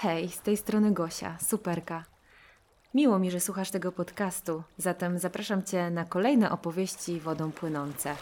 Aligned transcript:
Hej, 0.00 0.28
z 0.28 0.40
tej 0.40 0.56
strony 0.56 0.92
Gosia, 0.92 1.38
superka. 1.40 2.04
Miło 2.94 3.18
mi, 3.18 3.30
że 3.30 3.40
słuchasz 3.40 3.70
tego 3.70 3.92
podcastu, 3.92 4.62
zatem 4.76 5.18
zapraszam 5.18 5.62
Cię 5.62 5.90
na 5.90 6.04
kolejne 6.04 6.50
opowieści 6.50 7.20
wodą 7.20 7.52
płynące. 7.52 8.14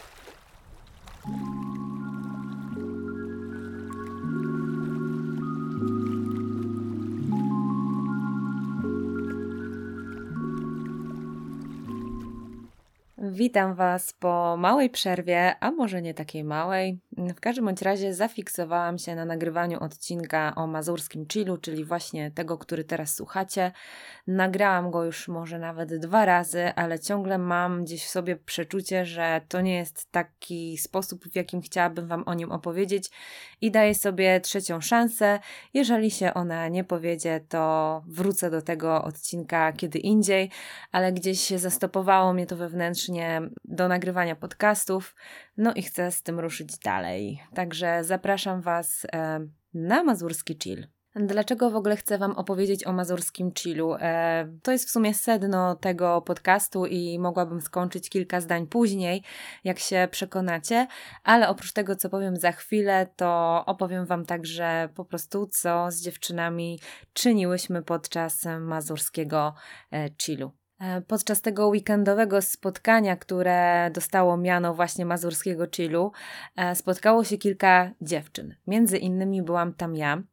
Witam 13.17 13.75
Was 13.75 14.13
po 14.13 14.55
małej 14.57 14.89
przerwie, 14.89 15.55
a 15.59 15.71
może 15.71 16.01
nie 16.01 16.13
takiej 16.13 16.43
małej. 16.43 16.99
W 17.17 17.39
każdym 17.39 17.65
bądź 17.65 17.81
razie 17.81 18.13
zafiksowałam 18.13 18.97
się 18.97 19.15
na 19.15 19.25
nagrywaniu 19.25 19.79
odcinka 19.83 20.53
o 20.55 20.67
mazurskim 20.67 21.25
chillu, 21.27 21.57
czyli 21.57 21.85
właśnie 21.85 22.31
tego, 22.31 22.57
który 22.57 22.83
teraz 22.83 23.15
słuchacie. 23.15 23.71
Nagrałam 24.27 24.91
go 24.91 25.03
już 25.03 25.27
może 25.27 25.59
nawet 25.59 25.97
dwa 25.99 26.25
razy, 26.25 26.73
ale 26.75 26.99
ciągle 26.99 27.37
mam 27.37 27.83
gdzieś 27.83 28.05
w 28.05 28.09
sobie 28.09 28.35
przeczucie, 28.35 29.05
że 29.05 29.41
to 29.47 29.61
nie 29.61 29.75
jest 29.75 30.11
taki 30.11 30.77
sposób, 30.77 31.25
w 31.25 31.35
jakim 31.35 31.61
chciałabym 31.61 32.07
Wam 32.07 32.23
o 32.25 32.33
nim 32.33 32.51
opowiedzieć 32.51 33.09
i 33.61 33.71
daję 33.71 33.95
sobie 33.95 34.41
trzecią 34.41 34.81
szansę. 34.81 35.39
Jeżeli 35.73 36.11
się 36.11 36.33
ona 36.33 36.67
nie 36.67 36.83
powiedzie, 36.83 37.39
to 37.49 38.03
wrócę 38.07 38.51
do 38.51 38.61
tego 38.61 39.03
odcinka 39.03 39.73
kiedy 39.73 39.99
indziej, 39.99 40.51
ale 40.91 41.13
gdzieś 41.13 41.41
się 41.41 41.59
zastopowało 41.59 42.33
mnie 42.33 42.45
to 42.45 42.55
wewnętrznie 42.55 43.41
do 43.65 43.87
nagrywania 43.87 44.35
podcastów, 44.35 45.15
no 45.57 45.73
i 45.73 45.81
chcę 45.81 46.11
z 46.11 46.23
tym 46.23 46.39
ruszyć 46.39 46.79
dalej. 46.79 47.43
Także 47.53 48.03
zapraszam 48.03 48.61
Was 48.61 49.07
e, 49.13 49.47
na 49.73 50.03
mazurski 50.03 50.57
chill. 50.63 50.87
Dlaczego 51.15 51.69
w 51.71 51.75
ogóle 51.75 51.95
chcę 51.97 52.17
Wam 52.17 52.31
opowiedzieć 52.31 52.87
o 52.87 52.93
mazurskim 52.93 53.51
chillu? 53.53 53.95
E, 53.99 54.47
to 54.63 54.71
jest 54.71 54.87
w 54.87 54.91
sumie 54.91 55.13
sedno 55.13 55.75
tego 55.75 56.21
podcastu 56.21 56.85
i 56.85 57.19
mogłabym 57.19 57.61
skończyć 57.61 58.09
kilka 58.09 58.41
zdań 58.41 58.67
później, 58.67 59.23
jak 59.63 59.79
się 59.79 60.07
przekonacie, 60.11 60.87
ale 61.23 61.49
oprócz 61.49 61.73
tego, 61.73 61.95
co 61.95 62.09
powiem 62.09 62.35
za 62.37 62.51
chwilę, 62.51 63.07
to 63.15 63.63
opowiem 63.65 64.05
Wam 64.05 64.25
także 64.25 64.89
po 64.95 65.05
prostu, 65.05 65.47
co 65.47 65.91
z 65.91 66.01
dziewczynami 66.01 66.79
czyniłyśmy 67.13 67.83
podczas 67.83 68.45
mazurskiego 68.59 69.53
e, 69.93 70.09
chillu. 70.21 70.51
E, 70.79 71.01
podczas 71.01 71.41
tego 71.41 71.67
weekendowego 71.67 72.41
spotkania, 72.41 73.15
które 73.15 73.91
dostało 73.93 74.37
miano 74.37 74.73
właśnie 74.73 75.05
mazurskiego 75.05 75.67
chillu, 75.75 76.11
e, 76.55 76.75
spotkało 76.75 77.23
się 77.23 77.37
kilka 77.37 77.91
dziewczyn. 78.01 78.55
Między 78.67 78.97
innymi 78.97 79.41
byłam 79.41 79.73
tam 79.73 79.95
ja, 79.95 80.23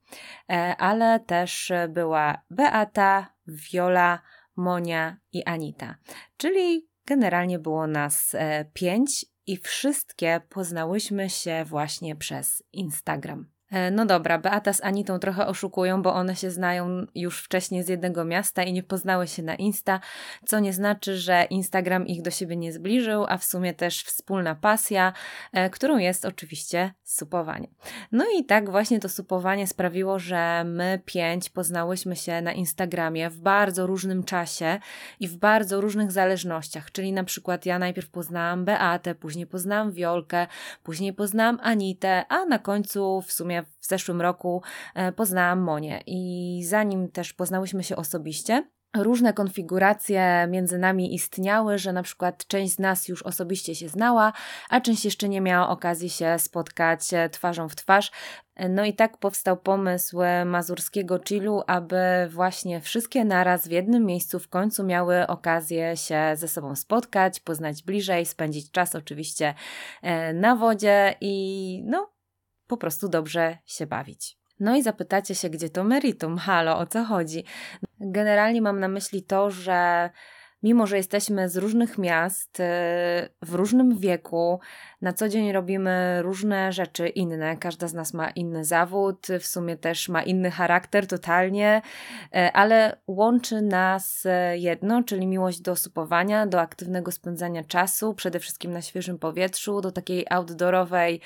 e, 0.51 0.77
ale 0.77 1.21
też 1.21 1.73
była 1.89 2.43
Beata, 2.51 3.35
Viola, 3.47 4.23
Monia 4.57 5.17
i 5.33 5.45
Anita. 5.45 5.97
Czyli 6.37 6.89
generalnie 7.07 7.59
było 7.59 7.87
nas 7.87 8.37
pięć 8.73 9.27
i 9.47 9.57
wszystkie 9.57 10.41
poznałyśmy 10.49 11.31
się 11.31 11.65
właśnie 11.65 12.17
przez 12.17 12.63
Instagram. 12.73 13.54
E, 13.71 13.91
no 13.91 14.07
dobra, 14.07 14.39
Beata 14.39 14.73
z 14.73 14.85
Anitą 14.85 15.19
trochę 15.19 15.47
oszukują, 15.47 16.03
bo 16.03 16.15
one 16.15 16.37
się 16.37 16.51
znają 16.51 17.07
już 17.15 17.43
wcześniej 17.43 17.83
z 17.83 17.89
jednego 17.89 18.25
miasta 18.25 18.63
i 18.63 18.73
nie 18.73 18.83
poznały 18.83 19.27
się 19.27 19.43
na 19.43 19.55
Insta, 19.55 20.01
co 20.47 20.61
nie 20.61 20.73
znaczy, 20.73 21.17
że 21.17 21.45
Instagram 21.51 22.07
ich 22.07 22.23
do 22.23 22.31
siebie 22.31 22.57
nie 22.57 22.73
zbliżył, 22.73 23.25
a 23.29 23.39
w 23.39 23.45
sumie 23.45 23.75
też 23.75 24.03
wspólna 24.03 24.55
pasja, 24.55 25.13
e, 25.53 25.71
którą 25.71 25.99
jest 25.99 26.25
oczywiście 26.25 26.93
supowanie. 27.05 27.69
No 28.13 28.25
i 28.39 28.45
tak 28.45 28.71
właśnie 28.71 29.01
to 29.01 29.09
supowanie 29.09 29.67
sprawiło, 29.67 30.19
że 30.19 30.65
my 30.67 31.01
pięć 31.05 31.51
poznałyśmy 31.51 32.17
się 32.17 32.43
na 32.43 32.53
Instagramie 32.53 33.31
w 33.31 33.41
bardzo 33.41 33.87
różnym 33.87 34.25
czasie 34.25 34.79
i 35.21 35.29
w 35.29 35.37
bardzo 35.37 35.81
różnych 35.81 36.13
zależnościach, 36.13 36.93
czyli 36.93 37.13
na 37.13 37.25
przykład 37.25 37.67
ja 37.67 37.79
najpierw 37.79 38.11
poznałam 38.11 38.65
Beatę, 38.65 39.15
później 39.15 39.47
poznałam 39.47 39.93
Wiolkę, 39.93 40.47
później 40.83 41.13
poznałam 41.13 41.59
Anitę, 41.63 42.25
a 42.29 42.45
na 42.45 42.59
końcu 42.59 43.23
w 43.23 43.33
sumie 43.33 43.54
w 43.63 43.87
zeszłym 43.87 44.21
roku 44.21 44.63
e, 44.95 45.13
poznałam 45.13 45.61
Monię 45.61 46.03
i 46.07 46.61
zanim 46.67 47.11
też 47.11 47.33
poznałyśmy 47.33 47.85
się 47.85 47.97
osobiście, 47.97 48.65
różne 48.97 49.33
konfiguracje 49.33 50.47
między 50.51 50.79
nami 50.79 51.15
istniały, 51.15 51.79
że 51.79 51.93
na 51.93 52.03
przykład 52.03 52.47
część 52.47 52.75
z 52.75 52.79
nas 52.79 53.09
już 53.09 53.23
osobiście 53.23 53.75
się 53.75 53.89
znała, 53.89 54.33
a 54.71 54.81
część 54.81 55.05
jeszcze 55.05 55.29
nie 55.29 55.41
miała 55.41 55.69
okazji 55.69 56.11
się 56.11 56.39
spotkać 56.39 57.15
e, 57.15 57.29
twarzą 57.29 57.69
w 57.69 57.77
twarz. 57.77 58.11
No 58.71 58.85
i 58.85 58.95
tak 58.95 59.19
powstał 59.19 59.57
pomysł 59.57 60.19
mazurskiego 60.47 61.21
chillu, 61.29 61.63
aby 61.67 61.97
właśnie 62.31 62.81
wszystkie 62.81 63.25
naraz 63.25 63.69
w 63.69 63.71
jednym 63.71 64.07
miejscu 64.07 64.39
w 64.39 64.49
końcu 64.49 64.85
miały 64.85 65.27
okazję 65.27 65.97
się 65.97 66.33
ze 66.35 66.49
sobą 66.49 66.77
spotkać, 66.77 67.41
poznać 67.41 67.83
bliżej, 67.83 68.27
spędzić 68.27 68.71
czas 68.71 68.95
oczywiście 68.95 69.55
e, 70.03 70.33
na 70.33 70.57
wodzie 70.57 71.15
i 71.21 71.83
no 71.87 72.14
po 72.77 72.81
prostu 72.81 73.09
dobrze 73.09 73.59
się 73.67 73.87
bawić. 73.87 74.39
No 74.61 74.77
i 74.77 74.83
zapytacie 74.83 75.35
się, 75.35 75.51
gdzie 75.51 75.71
to 75.71 75.85
meritum? 75.85 76.39
Halo, 76.39 76.79
o 76.79 76.87
co 76.87 77.05
chodzi? 77.05 77.45
Generalnie 78.01 78.63
mam 78.63 78.81
na 78.81 78.89
myśli 78.89 79.23
to, 79.23 79.51
że 79.51 80.11
mimo 80.65 80.87
że 80.87 80.97
jesteśmy 80.97 81.49
z 81.49 81.57
różnych 81.57 81.99
miast, 81.99 82.61
y, 82.61 82.63
w 83.43 83.55
różnym 83.55 83.99
wieku, 83.99 84.61
na 85.03 85.13
co 85.13 85.29
dzień 85.29 85.53
robimy 85.53 86.23
różne 86.23 86.73
rzeczy 86.73 87.09
inne. 87.09 87.57
Każda 87.57 87.89
z 87.89 87.95
nas 87.95 88.15
ma 88.15 88.31
inny 88.31 88.65
zawód, 88.65 89.27
w 89.41 89.47
sumie 89.47 89.77
też 89.77 90.09
ma 90.09 90.23
inny 90.23 90.51
charakter 90.51 91.07
totalnie, 91.07 91.83
y, 92.27 92.53
ale 92.53 92.97
łączy 93.07 93.63
nas 93.63 94.27
y, 94.27 94.59
jedno, 94.59 95.03
czyli 95.03 95.27
miłość 95.27 95.61
do 95.61 95.77
supowania, 95.77 96.47
do 96.47 96.61
aktywnego 96.61 97.13
spędzania 97.13 97.65
czasu, 97.65 98.15
przede 98.15 98.41
wszystkim 98.41 98.73
na 98.73 98.83
świeżym 98.83 99.19
powietrzu, 99.19 99.81
do 99.81 99.93
takiej 99.93 100.27
outdoorowej 100.31 101.21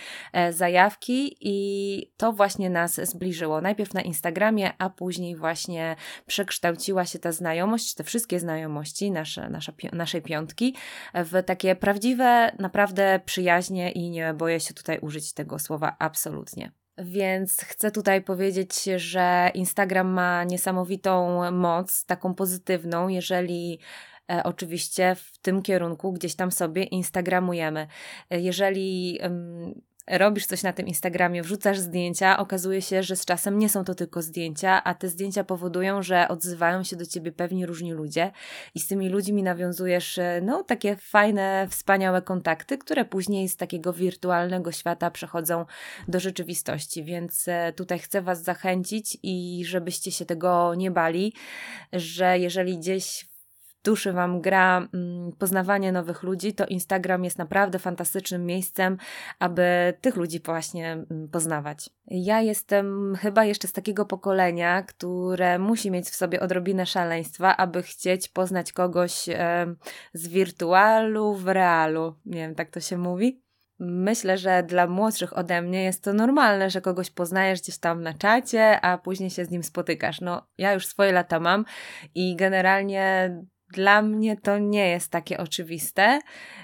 zajawki 0.50 1.36
i 1.40 2.10
to 2.16 2.32
właśnie 2.32 2.70
nas 2.70 2.94
zbliżyło. 2.94 3.60
Najpierw 3.60 3.94
na 3.94 4.00
Instagramie, 4.00 4.72
a 4.78 4.90
później 4.90 5.36
właśnie 5.36 5.96
przekształciła 6.26 7.04
się 7.04 7.18
ta 7.18 7.32
znajomość, 7.32 7.94
te 7.94 8.04
wszystkie 8.04 8.40
znajomości, 8.40 9.10
nasze, 9.10 9.27
nasze, 9.36 9.72
naszej 9.92 10.22
piątki, 10.22 10.74
w 11.14 11.42
takie 11.42 11.76
prawdziwe, 11.76 12.52
naprawdę 12.58 13.20
przyjaźnie 13.24 13.92
i 13.92 14.10
nie 14.10 14.34
boję 14.34 14.60
się 14.60 14.74
tutaj 14.74 14.98
użyć 14.98 15.32
tego 15.32 15.58
słowa 15.58 15.96
absolutnie. 15.98 16.72
Więc 16.98 17.60
chcę 17.60 17.90
tutaj 17.90 18.22
powiedzieć, 18.22 18.84
że 18.96 19.50
Instagram 19.54 20.08
ma 20.08 20.44
niesamowitą 20.44 21.50
moc, 21.52 22.04
taką 22.04 22.34
pozytywną, 22.34 23.08
jeżeli 23.08 23.78
e, 24.30 24.42
oczywiście 24.44 25.14
w 25.14 25.38
tym 25.38 25.62
kierunku 25.62 26.12
gdzieś 26.12 26.34
tam 26.34 26.52
sobie 26.52 26.82
Instagramujemy. 26.82 27.86
E, 28.30 28.40
jeżeli 28.40 29.18
robisz 30.10 30.46
coś 30.46 30.62
na 30.62 30.72
tym 30.72 30.86
Instagramie, 30.86 31.42
wrzucasz 31.42 31.78
zdjęcia, 31.78 32.38
okazuje 32.38 32.82
się, 32.82 33.02
że 33.02 33.16
z 33.16 33.24
czasem 33.24 33.58
nie 33.58 33.68
są 33.68 33.84
to 33.84 33.94
tylko 33.94 34.22
zdjęcia, 34.22 34.84
a 34.84 34.94
te 34.94 35.08
zdjęcia 35.08 35.44
powodują, 35.44 36.02
że 36.02 36.28
odzywają 36.28 36.84
się 36.84 36.96
do 36.96 37.06
ciebie 37.06 37.32
pewni 37.32 37.66
różni 37.66 37.92
ludzie 37.92 38.32
i 38.74 38.80
z 38.80 38.86
tymi 38.86 39.08
ludźmi 39.08 39.42
nawiązujesz 39.42 40.18
e, 40.18 40.40
no 40.42 40.62
takie 40.62 40.96
fajne, 40.96 41.66
wspaniałe 41.70 42.22
kontakty, 42.22 42.78
które 42.78 43.04
później 43.04 43.48
z 43.48 43.56
takiego 43.56 43.92
wirtualnego 43.92 44.72
świata 44.72 45.10
przechodzą 45.10 45.64
do 46.08 46.20
rzeczywistości. 46.20 47.04
Więc 47.04 47.48
e, 47.48 47.72
tutaj 47.72 47.98
chcę 47.98 48.22
was 48.22 48.42
zachęcić 48.42 49.18
i 49.22 49.64
żebyście 49.66 50.12
się 50.12 50.24
tego 50.24 50.74
nie 50.74 50.90
bali, 50.90 51.32
że 51.92 52.38
jeżeli 52.38 52.78
gdzieś 52.78 53.27
duszy 53.88 54.12
Wam 54.12 54.40
gra 54.40 54.88
mm, 54.94 55.32
poznawanie 55.38 55.92
nowych 55.92 56.22
ludzi, 56.22 56.54
to 56.54 56.66
Instagram 56.66 57.24
jest 57.24 57.38
naprawdę 57.38 57.78
fantastycznym 57.78 58.46
miejscem, 58.46 58.96
aby 59.38 59.94
tych 60.00 60.16
ludzi 60.16 60.40
właśnie 60.44 60.92
mm, 60.92 61.28
poznawać. 61.28 61.90
Ja 62.06 62.40
jestem 62.40 63.16
chyba 63.20 63.44
jeszcze 63.44 63.68
z 63.68 63.72
takiego 63.72 64.04
pokolenia, 64.04 64.82
które 64.82 65.58
musi 65.58 65.90
mieć 65.90 66.06
w 66.06 66.16
sobie 66.16 66.40
odrobinę 66.40 66.86
szaleństwa, 66.86 67.56
aby 67.56 67.82
chcieć 67.82 68.28
poznać 68.28 68.72
kogoś 68.72 69.28
z 70.12 70.28
wirtualu 70.28 71.34
w 71.34 71.48
realu. 71.48 72.14
Nie 72.26 72.40
wiem, 72.40 72.54
tak 72.54 72.70
to 72.70 72.80
się 72.80 72.98
mówi. 72.98 73.42
Myślę, 73.80 74.38
że 74.38 74.62
dla 74.62 74.86
młodszych 74.86 75.38
ode 75.38 75.62
mnie 75.62 75.84
jest 75.84 76.04
to 76.04 76.12
normalne, 76.12 76.70
że 76.70 76.80
kogoś 76.80 77.10
poznajesz 77.10 77.60
gdzieś 77.60 77.78
tam 77.78 78.02
na 78.02 78.14
czacie, 78.14 78.80
a 78.80 78.98
później 78.98 79.30
się 79.30 79.44
z 79.44 79.50
nim 79.50 79.62
spotykasz. 79.62 80.20
No, 80.20 80.46
ja 80.58 80.72
już 80.72 80.86
swoje 80.86 81.12
lata 81.12 81.40
mam 81.40 81.64
i 82.14 82.36
generalnie 82.36 83.36
dla 83.72 84.02
mnie 84.02 84.36
to 84.36 84.58
nie 84.58 84.88
jest 84.88 85.10
takie 85.10 85.38
oczywiste, 85.38 86.18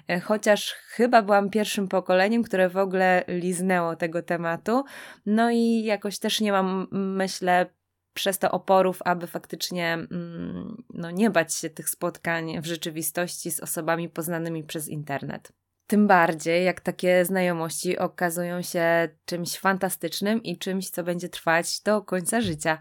e, 0.09 0.21
chociaż 0.21 0.73
chyba 0.73 1.23
byłam 1.23 1.51
pierwszym 1.51 1.89
pokoleniem, 1.89 2.43
które 2.43 2.69
w 2.69 2.77
ogóle 2.77 3.25
liznęło 3.29 3.97
tego 3.97 4.23
tematu. 4.23 4.85
No 5.27 5.51
i 5.51 5.83
jakoś 5.85 6.19
też 6.19 6.41
nie 6.41 6.53
mam, 6.53 6.87
myślę, 6.91 7.67
przez 8.15 8.39
to 8.39 8.51
oporów, 8.51 9.03
aby 9.05 9.27
faktycznie 9.27 9.93
mm, 9.93 10.85
no, 10.95 11.11
nie 11.11 11.31
bać 11.31 11.55
się 11.55 11.71
tych 11.71 11.89
spotkań 11.89 12.61
w 12.61 12.67
rzeczywistości 12.67 13.51
z 13.51 13.61
osobami 13.61 14.09
poznanymi 14.09 14.65
przez 14.65 14.89
internet. 14.89 15.53
Tym 15.87 16.07
bardziej, 16.07 16.65
jak 16.65 16.81
takie 16.81 17.25
znajomości 17.25 17.99
okazują 17.99 18.63
się 18.63 19.09
czymś 19.25 19.59
fantastycznym 19.59 20.43
i 20.43 20.59
czymś, 20.59 20.91
co 20.91 21.03
będzie 21.03 21.29
trwać 21.29 21.81
do 21.81 22.03
końca 22.03 22.41
życia. 22.41 22.79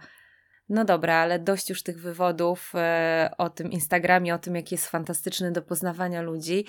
No 0.69 0.85
dobra, 0.85 1.15
ale 1.15 1.39
dość 1.39 1.69
już 1.69 1.83
tych 1.83 2.01
wywodów 2.01 2.71
e, 2.75 3.31
o 3.37 3.49
tym 3.49 3.71
Instagramie, 3.71 4.35
o 4.35 4.39
tym, 4.39 4.55
jaki 4.55 4.75
jest 4.75 4.87
fantastyczny 4.87 5.51
do 5.51 5.61
poznawania 5.61 6.21
ludzi. 6.21 6.65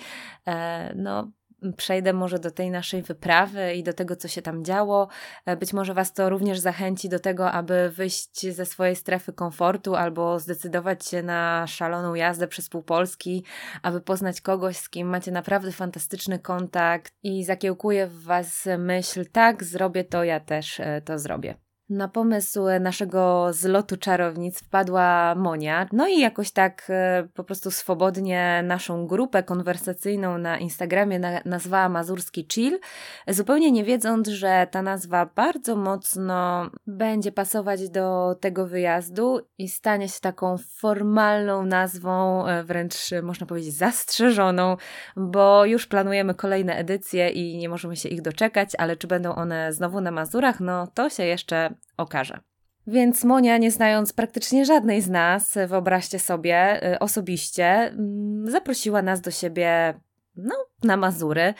E, 0.47 0.93
no, 0.95 1.31
przejdę 1.77 2.13
może 2.13 2.39
do 2.39 2.51
tej 2.51 2.71
naszej 2.71 3.01
wyprawy 3.01 3.73
i 3.73 3.83
do 3.83 3.93
tego, 3.93 4.15
co 4.15 4.27
się 4.27 4.41
tam 4.41 4.65
działo. 4.65 5.07
E, 5.45 5.57
być 5.57 5.73
może 5.73 5.93
Was 5.93 6.13
to 6.13 6.29
również 6.29 6.59
zachęci 6.59 7.09
do 7.09 7.19
tego, 7.19 7.51
aby 7.51 7.89
wyjść 7.89 8.53
ze 8.53 8.65
swojej 8.65 8.95
strefy 8.95 9.33
komfortu 9.33 9.95
albo 9.95 10.39
zdecydować 10.39 11.05
się 11.05 11.23
na 11.23 11.67
szaloną 11.67 12.15
jazdę 12.15 12.47
przez 12.47 12.69
pół 12.69 12.83
Polski, 12.83 13.43
aby 13.81 14.01
poznać 14.01 14.41
kogoś, 14.41 14.77
z 14.77 14.89
kim 14.89 15.07
macie 15.07 15.31
naprawdę 15.31 15.71
fantastyczny 15.71 16.39
kontakt 16.39 17.13
i 17.23 17.43
zakiełkuje 17.43 18.07
w 18.07 18.23
Was 18.23 18.67
myśl, 18.77 19.25
tak, 19.31 19.63
zrobię 19.63 20.03
to, 20.03 20.23
ja 20.23 20.39
też 20.39 20.79
e, 20.79 21.01
to 21.01 21.19
zrobię. 21.19 21.64
Na 21.89 22.07
pomysł 22.07 22.59
naszego 22.79 23.53
zlotu 23.53 23.97
czarownic 23.97 24.59
wpadła 24.59 25.35
Monia, 25.35 25.87
no 25.91 26.07
i 26.07 26.19
jakoś 26.19 26.51
tak 26.51 26.87
e, 26.89 27.27
po 27.33 27.43
prostu 27.43 27.71
swobodnie 27.71 28.63
naszą 28.63 29.07
grupę 29.07 29.43
konwersacyjną 29.43 30.37
na 30.37 30.57
Instagramie 30.57 31.19
na, 31.19 31.41
nazwała 31.45 31.89
Mazurski 31.89 32.47
Chill, 32.51 32.79
zupełnie 33.27 33.71
nie 33.71 33.83
wiedząc, 33.83 34.27
że 34.27 34.67
ta 34.71 34.81
nazwa 34.81 35.29
bardzo 35.35 35.75
mocno 35.75 36.69
będzie 36.87 37.31
pasować 37.31 37.89
do 37.89 38.35
tego 38.39 38.67
wyjazdu 38.67 39.39
i 39.57 39.69
stanie 39.69 40.09
się 40.09 40.19
taką 40.21 40.57
formalną 40.57 41.65
nazwą, 41.65 42.45
e, 42.47 42.63
wręcz 42.63 42.95
można 43.23 43.47
powiedzieć 43.47 43.73
zastrzeżoną, 43.73 44.77
bo 45.15 45.65
już 45.65 45.87
planujemy 45.87 46.33
kolejne 46.33 46.75
edycje 46.75 47.29
i 47.29 47.57
nie 47.57 47.69
możemy 47.69 47.95
się 47.95 48.09
ich 48.09 48.21
doczekać, 48.21 48.69
ale 48.77 48.95
czy 48.95 49.07
będą 49.07 49.35
one 49.35 49.73
znowu 49.73 50.01
na 50.01 50.11
Mazurach, 50.11 50.59
no 50.59 50.87
to 50.93 51.09
się 51.09 51.23
jeszcze 51.23 51.74
okaże. 51.97 52.39
Więc 52.87 53.23
Monia, 53.23 53.57
nie 53.57 53.71
znając 53.71 54.13
praktycznie 54.13 54.65
żadnej 54.65 55.01
z 55.01 55.09
nas, 55.09 55.57
wyobraźcie 55.67 56.19
sobie, 56.19 56.87
y, 56.93 56.99
osobiście, 56.99 57.65
mm, 57.65 58.51
zaprosiła 58.51 59.01
nas 59.01 59.21
do 59.21 59.31
siebie 59.31 59.99
no, 60.35 60.55
na 60.83 60.97
Mazury. 60.97 61.53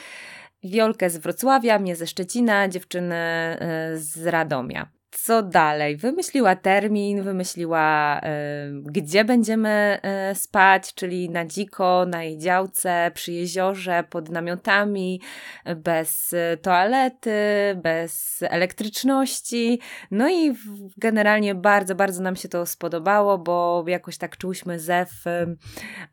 Wiolkę 0.63 1.09
z 1.09 1.17
Wrocławia, 1.17 1.79
mnie 1.79 1.95
ze 1.95 2.07
Szczecina, 2.07 2.67
dziewczyny 2.67 3.15
y, 3.94 4.00
z 4.00 4.27
Radomia 4.27 4.94
co 5.17 5.44
dalej? 5.44 5.97
Wymyśliła 5.97 6.56
termin, 6.56 7.23
wymyśliła, 7.23 8.19
y, 8.19 8.21
gdzie 8.83 9.25
będziemy 9.25 10.00
y, 10.31 10.35
spać, 10.35 10.94
czyli 10.94 11.29
na 11.29 11.45
dziko, 11.45 12.06
na 12.07 12.23
jej 12.23 12.38
działce, 12.38 13.12
przy 13.13 13.31
jeziorze, 13.31 14.03
pod 14.09 14.29
namiotami, 14.29 15.21
bez 15.75 16.35
toalety, 16.62 17.31
bez 17.83 18.44
elektryczności. 18.50 19.79
No 20.12 20.29
i 20.29 20.53
generalnie 20.97 21.56
bardzo, 21.56 21.95
bardzo 21.95 22.23
nam 22.23 22.35
się 22.35 22.50
to 22.50 22.65
spodobało, 22.65 23.38
bo 23.38 23.83
jakoś 23.88 24.18
tak 24.18 24.38
czułyśmy 24.38 24.79
zew, 24.79 25.27
y, 25.27 25.57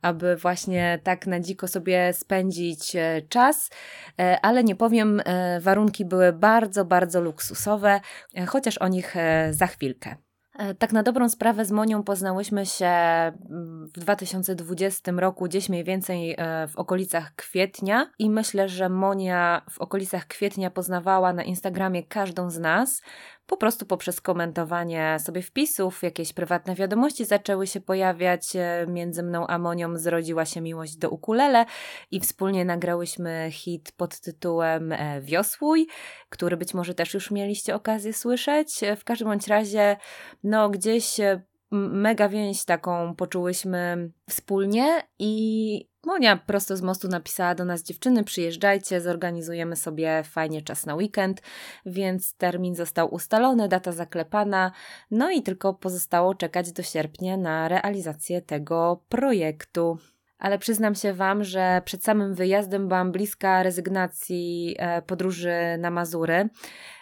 aby 0.01 0.35
właśnie 0.35 0.99
tak 1.03 1.27
na 1.27 1.39
dziko 1.39 1.67
sobie 1.67 2.13
spędzić 2.13 2.95
czas, 3.29 3.69
ale 4.41 4.63
nie 4.63 4.75
powiem, 4.75 5.21
warunki 5.59 6.05
były 6.05 6.33
bardzo, 6.33 6.85
bardzo 6.85 7.21
luksusowe, 7.21 8.01
chociaż 8.47 8.77
oni 8.77 8.92
nich 8.93 9.17
e, 9.17 9.53
za 9.53 9.67
chwilkę. 9.67 10.15
E, 10.59 10.75
tak 10.75 10.93
na 10.93 11.03
dobrą 11.03 11.29
sprawę 11.29 11.65
z 11.65 11.71
Monią 11.71 12.03
poznałyśmy 12.03 12.65
się 12.65 12.85
mm, 12.85 13.87
w 13.95 13.99
2020 13.99 15.11
roku, 15.11 15.45
gdzieś 15.45 15.69
mniej 15.69 15.83
więcej 15.83 16.35
e, 16.37 16.67
w 16.67 16.75
okolicach 16.75 17.35
kwietnia 17.35 18.11
i 18.19 18.29
myślę, 18.29 18.69
że 18.69 18.89
Monia 18.89 19.61
w 19.69 19.81
okolicach 19.81 20.27
kwietnia 20.27 20.71
poznawała 20.71 21.33
na 21.33 21.43
Instagramie 21.43 22.03
każdą 22.03 22.49
z 22.49 22.59
nas, 22.59 23.01
po 23.45 23.57
prostu 23.57 23.85
poprzez 23.85 24.21
komentowanie 24.21 25.17
sobie 25.19 25.41
wpisów, 25.41 26.03
jakieś 26.03 26.33
prywatne 26.33 26.75
wiadomości 26.75 27.25
zaczęły 27.25 27.67
się 27.67 27.81
pojawiać. 27.81 28.55
E, 28.55 28.85
między 28.87 29.23
mną 29.23 29.47
a 29.47 29.57
Monią 29.57 29.97
zrodziła 29.97 30.45
się 30.45 30.61
miłość 30.61 30.95
do 30.95 31.09
ukulele 31.09 31.65
i 32.11 32.19
wspólnie 32.19 32.65
nagrałyśmy 32.65 33.49
hit 33.51 33.91
pod 33.97 34.19
tytułem 34.19 34.91
e, 34.91 35.21
Wiosłuj, 35.21 35.87
który 36.29 36.57
być 36.57 36.73
może 36.73 36.93
też 36.93 37.13
już 37.13 37.31
mieliście 37.31 37.75
okazję 37.75 38.13
słyszeć. 38.13 38.83
E, 38.83 38.95
w 38.95 39.03
każdym 39.03 39.27
bądź 39.27 39.47
razie, 39.47 39.97
no 40.43 40.69
gdzieś 40.69 41.19
mega 41.73 42.29
więź 42.29 42.65
taką 42.65 43.15
poczułyśmy 43.15 44.11
wspólnie 44.29 45.01
i 45.19 45.93
Monia 46.05 46.37
prosto 46.37 46.77
z 46.77 46.81
mostu 46.81 47.07
napisała 47.07 47.55
do 47.55 47.65
nas 47.65 47.83
dziewczyny, 47.83 48.23
przyjeżdżajcie, 48.23 49.01
zorganizujemy 49.01 49.75
sobie 49.75 50.23
fajnie 50.23 50.61
czas 50.61 50.85
na 50.85 50.95
weekend, 50.95 51.41
więc 51.85 52.33
termin 52.33 52.75
został 52.75 53.13
ustalony, 53.13 53.67
data 53.67 53.91
zaklepana, 53.91 54.71
no 55.11 55.31
i 55.31 55.43
tylko 55.43 55.73
pozostało 55.73 56.35
czekać 56.35 56.71
do 56.71 56.83
sierpnia 56.83 57.37
na 57.37 57.67
realizację 57.67 58.41
tego 58.41 59.03
projektu 59.09 59.97
ale 60.43 60.59
przyznam 60.59 60.95
się 60.95 61.13
Wam, 61.13 61.43
że 61.43 61.81
przed 61.85 62.03
samym 62.03 62.33
wyjazdem 62.35 62.87
byłam 62.87 63.11
bliska 63.11 63.63
rezygnacji 63.63 64.75
e, 64.79 65.01
podróży 65.01 65.53
na 65.79 65.91
Mazury. 65.91 66.49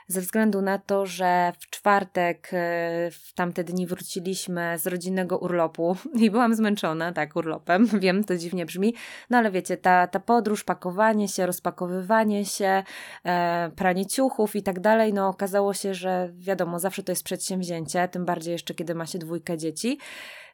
Ze 0.08 0.22
względu 0.22 0.62
na 0.62 0.78
to, 0.78 1.06
że 1.06 1.54
w 1.60 1.70
czwartek 1.70 2.50
e, 2.54 3.12
w 3.12 3.34
tamte 3.36 3.64
dni 3.64 3.88
wróciliśmy 3.88 4.80
z 4.80 4.88
rodzinnego 4.88 5.38
urlopu 5.38 5.98
i 6.24 6.32
byłam 6.32 6.56
zmęczona, 6.56 7.14
tak, 7.14 7.36
urlopem, 7.36 7.88
wiem, 8.00 8.24
to 8.24 8.38
dziwnie 8.38 8.66
brzmi, 8.66 8.96
no 9.30 9.38
ale 9.38 9.52
wiecie, 9.52 9.78
ta, 9.78 10.08
ta 10.08 10.20
podróż, 10.20 10.64
pakowanie 10.64 11.28
się, 11.28 11.46
rozpakowywanie 11.46 12.46
się, 12.46 12.84
e, 13.26 13.72
pranie 13.76 14.06
ciuchów 14.06 14.56
i 14.56 14.64
tak 14.64 14.80
dalej, 14.80 15.14
no 15.14 15.28
okazało 15.28 15.74
się, 15.74 15.94
że 15.94 16.30
wiadomo, 16.34 16.80
zawsze 16.80 17.04
to 17.04 17.12
jest 17.12 17.24
przedsięwzięcie, 17.24 18.08
tym 18.08 18.26
bardziej 18.26 18.52
jeszcze 18.52 18.74
kiedy 18.74 18.96
ma 18.96 19.06
się 19.06 19.20
dwójkę 19.20 19.58
dzieci, 19.58 19.98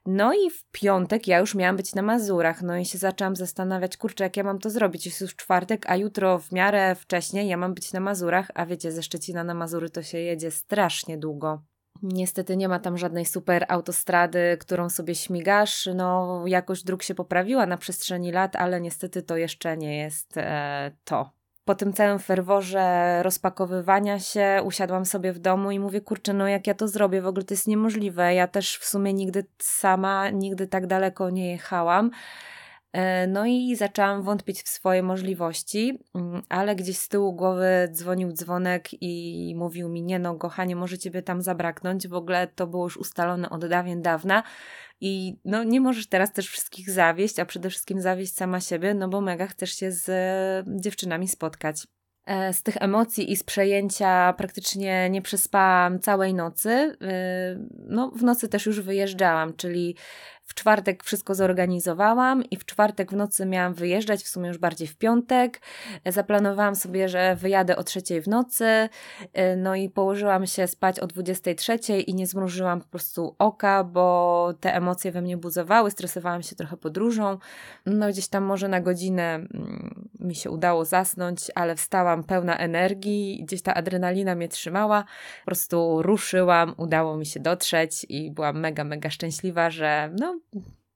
no 0.09 0.33
i 0.33 0.49
w 0.49 0.63
piątek 0.71 1.27
ja 1.27 1.39
już 1.39 1.55
miałam 1.55 1.75
być 1.75 1.95
na 1.95 2.01
Mazurach, 2.01 2.61
no 2.61 2.77
i 2.77 2.85
się 2.85 2.97
zaczęłam 2.97 3.35
zastanawiać, 3.35 3.97
kurczę, 3.97 4.23
jak 4.23 4.37
ja 4.37 4.43
mam 4.43 4.59
to 4.59 4.69
zrobić, 4.69 5.05
jest 5.05 5.21
już 5.21 5.35
czwartek, 5.35 5.89
a 5.89 5.95
jutro 5.95 6.39
w 6.39 6.51
miarę 6.51 6.95
wcześniej 6.95 7.47
ja 7.47 7.57
mam 7.57 7.73
być 7.73 7.93
na 7.93 7.99
Mazurach, 7.99 8.51
a 8.55 8.65
wiecie, 8.65 8.91
ze 8.91 9.03
Szczecina 9.03 9.43
na 9.43 9.53
Mazury 9.53 9.89
to 9.89 10.03
się 10.03 10.17
jedzie 10.17 10.51
strasznie 10.51 11.17
długo. 11.17 11.61
Niestety 12.03 12.57
nie 12.57 12.67
ma 12.67 12.79
tam 12.79 12.97
żadnej 12.97 13.25
super 13.25 13.65
autostrady, 13.69 14.57
którą 14.59 14.89
sobie 14.89 15.15
śmigasz. 15.15 15.89
No, 15.95 16.43
jakość 16.45 16.83
dróg 16.83 17.03
się 17.03 17.15
poprawiła 17.15 17.65
na 17.65 17.77
przestrzeni 17.77 18.31
lat, 18.31 18.55
ale 18.55 18.81
niestety 18.81 19.21
to 19.23 19.37
jeszcze 19.37 19.77
nie 19.77 19.97
jest 19.97 20.37
e, 20.37 20.91
to 21.03 21.36
po 21.67 21.75
tym 21.75 21.93
całym 21.93 22.19
ferworze 22.19 23.19
rozpakowywania 23.23 24.19
się 24.19 24.61
usiadłam 24.63 25.05
sobie 25.05 25.33
w 25.33 25.39
domu 25.39 25.71
i 25.71 25.79
mówię, 25.79 26.01
kurczę, 26.01 26.33
no 26.33 26.47
jak 26.47 26.67
ja 26.67 26.73
to 26.73 26.87
zrobię, 26.87 27.21
w 27.21 27.27
ogóle 27.27 27.45
to 27.45 27.53
jest 27.53 27.67
niemożliwe. 27.67 28.33
Ja 28.33 28.47
też 28.47 28.77
w 28.77 28.85
sumie 28.85 29.13
nigdy 29.13 29.45
sama, 29.59 30.29
nigdy 30.29 30.67
tak 30.67 30.87
daleko 30.87 31.29
nie 31.29 31.51
jechałam. 31.51 32.11
E, 32.93 33.27
no 33.27 33.45
i 33.45 33.75
zaczęłam 33.75 34.23
wątpić 34.23 34.61
w 34.61 34.69
swoje 34.69 35.03
możliwości, 35.03 35.99
mm, 36.15 36.41
ale 36.49 36.75
gdzieś 36.75 36.97
z 36.97 37.07
tyłu 37.07 37.33
głowy 37.33 37.89
dzwonił 37.91 38.31
dzwonek 38.31 38.89
i 39.01 39.53
mówił 39.57 39.89
mi: 39.89 40.03
Nie, 40.03 40.19
no, 40.19 40.35
kochanie, 40.35 40.75
może 40.75 40.97
ciebie 40.97 41.21
tam 41.21 41.41
zabraknąć. 41.41 42.07
W 42.07 42.13
ogóle 42.13 42.47
to 42.47 42.67
było 42.67 42.83
już 42.83 42.97
ustalone 42.97 43.49
od 43.49 43.65
dawien 43.65 44.01
dawna. 44.01 44.43
I 45.01 45.39
no, 45.45 45.63
nie 45.63 45.81
możesz 45.81 46.09
teraz 46.09 46.33
też 46.33 46.47
wszystkich 46.49 46.89
zawieść, 46.89 47.39
a 47.39 47.45
przede 47.45 47.69
wszystkim 47.69 48.01
zawieść 48.01 48.35
sama 48.35 48.61
siebie, 48.61 48.93
no 48.93 49.07
bo 49.07 49.21
mega 49.21 49.47
chcesz 49.47 49.73
się 49.73 49.91
z 49.91 50.09
e, 50.09 50.79
dziewczynami 50.81 51.27
spotkać. 51.27 51.87
E, 52.25 52.53
z 52.53 52.63
tych 52.63 52.77
emocji 52.79 53.31
i 53.31 53.35
z 53.35 53.43
przejęcia 53.43 54.33
praktycznie 54.33 55.09
nie 55.09 55.21
przespałam 55.21 55.99
całej 55.99 56.33
nocy. 56.33 56.97
No, 57.87 58.11
w 58.15 58.23
nocy 58.23 58.49
też 58.49 58.65
już 58.65 58.81
wyjeżdżałam, 58.81 59.53
czyli 59.53 59.95
w 60.47 60.53
czwartek 60.53 61.03
wszystko 61.03 61.35
zorganizowałam 61.35 62.43
i 62.43 62.57
w 62.57 62.65
czwartek 62.65 63.11
w 63.11 63.15
nocy 63.15 63.45
miałam 63.45 63.73
wyjeżdżać, 63.73 64.23
w 64.23 64.27
sumie 64.27 64.47
już 64.47 64.57
bardziej 64.57 64.87
w 64.87 64.97
piątek. 64.97 65.61
Zaplanowałam 66.05 66.75
sobie, 66.75 67.09
że 67.09 67.35
wyjadę 67.35 67.75
o 67.75 67.83
trzeciej 67.83 68.21
w 68.21 68.27
nocy, 68.27 68.65
y, 68.65 69.55
no 69.57 69.75
i 69.75 69.89
położyłam 69.89 70.47
się 70.47 70.67
spać 70.67 70.99
o 70.99 71.07
23 71.07 71.99
i 71.99 72.13
nie 72.13 72.27
zmrużyłam 72.27 72.81
po 72.81 72.87
prostu 72.87 73.35
oka, 73.39 73.83
bo 73.83 74.53
te 74.59 74.75
emocje 74.75 75.11
we 75.11 75.21
mnie 75.21 75.37
buzowały, 75.37 75.91
stresowałam 75.91 76.43
się 76.43 76.55
trochę 76.55 76.77
podróżą. 76.77 77.37
No 77.85 78.09
gdzieś 78.09 78.27
tam 78.27 78.43
może 78.43 78.67
na 78.67 78.81
godzinę 78.81 79.35
mm, 79.35 80.09
mi 80.19 80.35
się 80.35 80.49
udało 80.49 80.85
zasnąć, 80.85 81.51
ale 81.55 81.75
wstałam 81.75 82.23
pełna 82.23 82.57
energii, 82.57 83.43
gdzieś 83.43 83.61
ta 83.61 83.73
adrenalina 83.73 84.35
mnie 84.35 84.49
trzymała. 84.49 85.03
Po 85.39 85.45
prostu 85.45 86.01
ruszyłam, 86.01 86.73
udało 86.77 87.17
mi 87.17 87.25
się 87.25 87.39
dotrzeć 87.39 88.05
i 88.09 88.31
byłam 88.31 88.59
mega, 88.59 88.83
mega 88.83 89.09
szczęśliwa, 89.09 89.69
że 89.69 90.09
no 90.19 90.36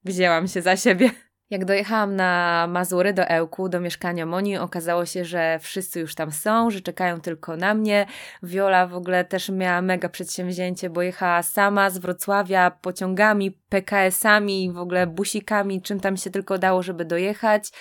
wzięłam 0.06 0.48
się 0.48 0.62
za 0.62 0.78
siebie. 0.78 1.10
Jak 1.52 1.66
dojechałam 1.66 2.16
na 2.16 2.66
Mazury 2.70 3.14
do 3.14 3.26
Ełku, 3.28 3.70
do 3.70 3.80
mieszkania 3.80 4.26
Moni, 4.26 4.58
okazało 4.58 5.06
się, 5.06 5.26
że 5.26 5.60
wszyscy 5.62 6.00
już 6.00 6.16
tam 6.16 6.32
są, 6.32 6.70
że 6.70 6.82
czekają 6.82 7.22
tylko 7.22 7.58
na 7.58 7.74
mnie. 7.74 8.06
Viola 8.44 8.88
w 8.88 8.96
ogóle 8.96 9.26
też 9.26 9.50
miała 9.50 9.82
mega 9.82 10.10
przedsięwzięcie, 10.10 10.90
bo 10.90 11.02
jechała 11.02 11.44
sama 11.44 11.90
z 11.90 11.98
Wrocławia 11.98 12.72
pociągami, 12.72 13.52
PKS-ami, 13.52 14.72
w 14.72 14.78
ogóle 14.78 15.08
busikami, 15.08 15.82
czym 15.82 16.00
tam 16.00 16.18
się 16.18 16.30
tylko 16.30 16.58
dało, 16.58 16.84
żeby 16.84 17.06
dojechać. 17.06 17.72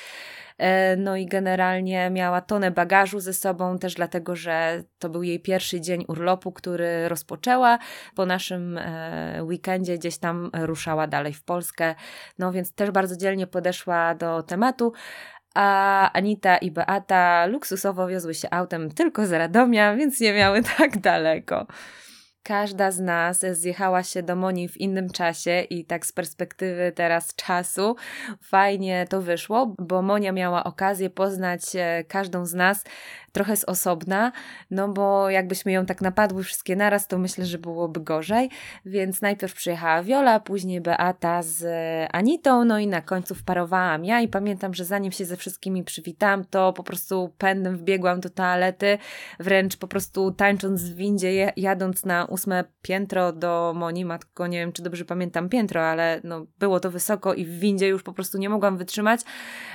E, 0.61 0.97
no 0.97 1.17
i 1.17 1.27
generalnie 1.27 2.11
miała 2.11 2.41
tonę 2.41 2.71
bagażu 2.71 3.21
ze 3.21 3.33
sobą, 3.33 3.79
też 3.79 3.95
dlatego, 3.95 4.37
że 4.37 4.83
to 4.99 5.09
był 5.09 5.23
jej 5.23 5.41
pierwszy 5.41 5.81
dzień 5.81 6.05
urlopu, 6.09 6.53
który 6.53 7.09
rozpoczęła. 7.09 7.79
Po 8.15 8.27
naszym 8.27 8.79
e, 8.79 9.45
weekendzie 9.45 9.99
gdzieś 9.99 10.19
tam 10.19 10.51
ruszała 10.55 11.07
dalej 11.07 11.33
w 11.33 11.43
Polskę. 11.43 11.95
No 12.39 12.53
więc 12.53 12.75
też 12.75 12.91
bardzo 12.91 13.17
dzielnie 13.17 13.47
podeszła 13.47 14.15
do 14.15 14.43
tematu 14.43 14.93
a 15.55 16.11
Anita 16.13 16.57
i 16.57 16.71
Beata 16.71 17.47
luksusowo 17.47 18.07
wiozły 18.09 18.35
się 18.35 18.51
autem 18.51 18.91
tylko 18.91 19.27
z 19.27 19.33
Radomia, 19.33 19.97
więc 19.97 20.21
nie 20.21 20.33
miały 20.33 20.63
tak 20.79 20.99
daleko. 20.99 21.67
Każda 22.43 22.91
z 22.91 23.01
nas 23.01 23.47
zjechała 23.53 24.03
się 24.03 24.23
do 24.23 24.37
Moni 24.37 24.69
w 24.69 24.77
innym 24.77 25.11
czasie 25.11 25.61
i 25.71 25.85
tak 25.85 26.07
z 26.07 26.13
perspektywy 26.13 26.93
teraz 26.95 27.35
czasu 27.35 27.97
fajnie 28.43 29.07
to 29.09 29.21
wyszło, 29.21 29.75
bo 29.79 30.03
Monia 30.03 30.33
miała 30.33 30.65
okazję 30.65 31.11
poznać 31.11 31.63
e, 31.75 32.05
każdą 32.09 32.47
z 32.47 32.55
nas 32.55 32.85
trochę 33.33 33.57
z 33.57 33.65
osobna, 33.65 34.33
no 34.71 34.89
bo 34.89 35.31
jakbyśmy 35.31 35.73
ją 35.73 35.87
tak 35.87 36.01
napadły 36.01 36.45
wszystkie 36.45 36.77
naraz, 36.77 37.09
to 37.09 37.19
myślę, 37.19 37.47
że 37.47 37.59
byłoby 37.59 38.01
gorzej. 38.01 38.51
Więc 38.87 39.23
najpierw 39.23 39.55
przyjechała 39.55 40.03
Wiola, 40.03 40.41
później 40.41 40.81
Beata 40.81 41.43
z 41.43 41.67
Anitą, 42.13 42.65
no 42.65 42.79
i 42.79 42.87
na 42.87 43.03
końcu 43.03 43.35
wparowałam 43.35 44.05
ja 44.05 44.21
i 44.21 44.29
pamiętam, 44.29 44.75
że 44.75 44.85
zanim 44.85 45.13
się 45.13 45.25
ze 45.25 45.37
wszystkimi 45.37 45.85
przywitam, 45.85 46.45
to 46.45 46.73
po 46.73 46.83
prostu 46.83 47.33
pędem 47.39 47.77
wbiegłam 47.77 48.21
do 48.21 48.31
toalety, 48.31 48.99
wręcz 49.41 49.77
po 49.77 49.89
prostu 49.89 50.31
tańcząc 50.33 50.83
w 50.83 50.95
windzie, 50.95 51.53
jadąc 51.57 52.05
na 52.05 52.25
ósme 52.25 52.65
piętro 52.83 53.33
do 53.33 53.73
Moni, 53.77 54.05
matko, 54.05 54.47
nie 54.47 54.59
wiem, 54.59 54.73
czy 54.73 54.83
dobrze 54.83 55.05
pamiętam 55.05 55.49
piętro, 55.49 55.83
ale 55.83 56.21
no 56.25 56.47
było 56.59 56.81
to 56.81 56.91
wysoko 56.91 57.35
i 57.35 57.45
w 57.45 57.59
windzie 57.59 57.89
już 57.89 58.03
po 58.03 58.13
prostu 58.13 58.39
nie 58.39 58.49
mogłam 58.49 58.77
wytrzymać, 58.77 59.21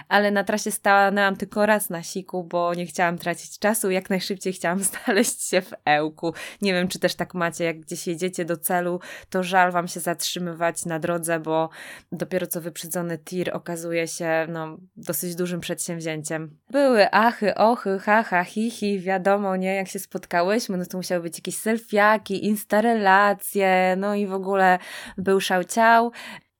ale 0.09 0.31
na 0.31 0.43
trasie 0.43 0.71
stanęłam 0.71 1.35
tylko 1.35 1.65
raz 1.65 1.89
na 1.89 2.03
siku, 2.03 2.43
bo 2.43 2.73
nie 2.73 2.85
chciałam 2.85 3.17
tracić 3.17 3.44
tracić 3.45 3.59
czasu, 3.59 3.91
jak 3.91 4.09
najszybciej 4.09 4.53
chciałam 4.53 4.79
znaleźć 5.05 5.49
się 5.49 5.61
w 5.61 5.73
Ełku. 5.85 6.33
Nie 6.61 6.73
wiem, 6.73 6.87
czy 6.87 6.99
też 6.99 7.15
tak 7.15 7.33
macie, 7.33 7.63
jak 7.63 7.79
gdzieś 7.79 8.07
jedziecie 8.07 8.45
do 8.45 8.57
celu, 8.57 8.99
to 9.29 9.43
żal 9.43 9.71
wam 9.71 9.87
się 9.87 9.99
zatrzymywać 9.99 10.85
na 10.85 10.99
drodze, 10.99 11.39
bo 11.39 11.69
dopiero 12.11 12.47
co 12.47 12.61
wyprzedzony 12.61 13.17
tir 13.17 13.51
okazuje 13.53 14.07
się 14.07 14.47
no, 14.49 14.77
dosyć 14.97 15.35
dużym 15.35 15.59
przedsięwzięciem. 15.59 16.57
Były 16.69 17.11
achy, 17.11 17.55
ochy, 17.55 17.99
haha, 17.99 18.43
hihi, 18.43 18.99
wiadomo, 18.99 19.55
nie, 19.55 19.75
jak 19.75 19.87
się 19.87 19.99
spotkałyśmy, 19.99 20.77
no 20.77 20.85
to 20.85 20.97
musiały 20.97 21.21
być 21.21 21.37
jakieś 21.37 21.57
selfiaki, 21.57 22.45
instarelacje, 22.45 23.95
no 23.97 24.15
i 24.15 24.27
w 24.27 24.33
ogóle 24.33 24.79
był 25.17 25.41
szałciał. 25.41 26.11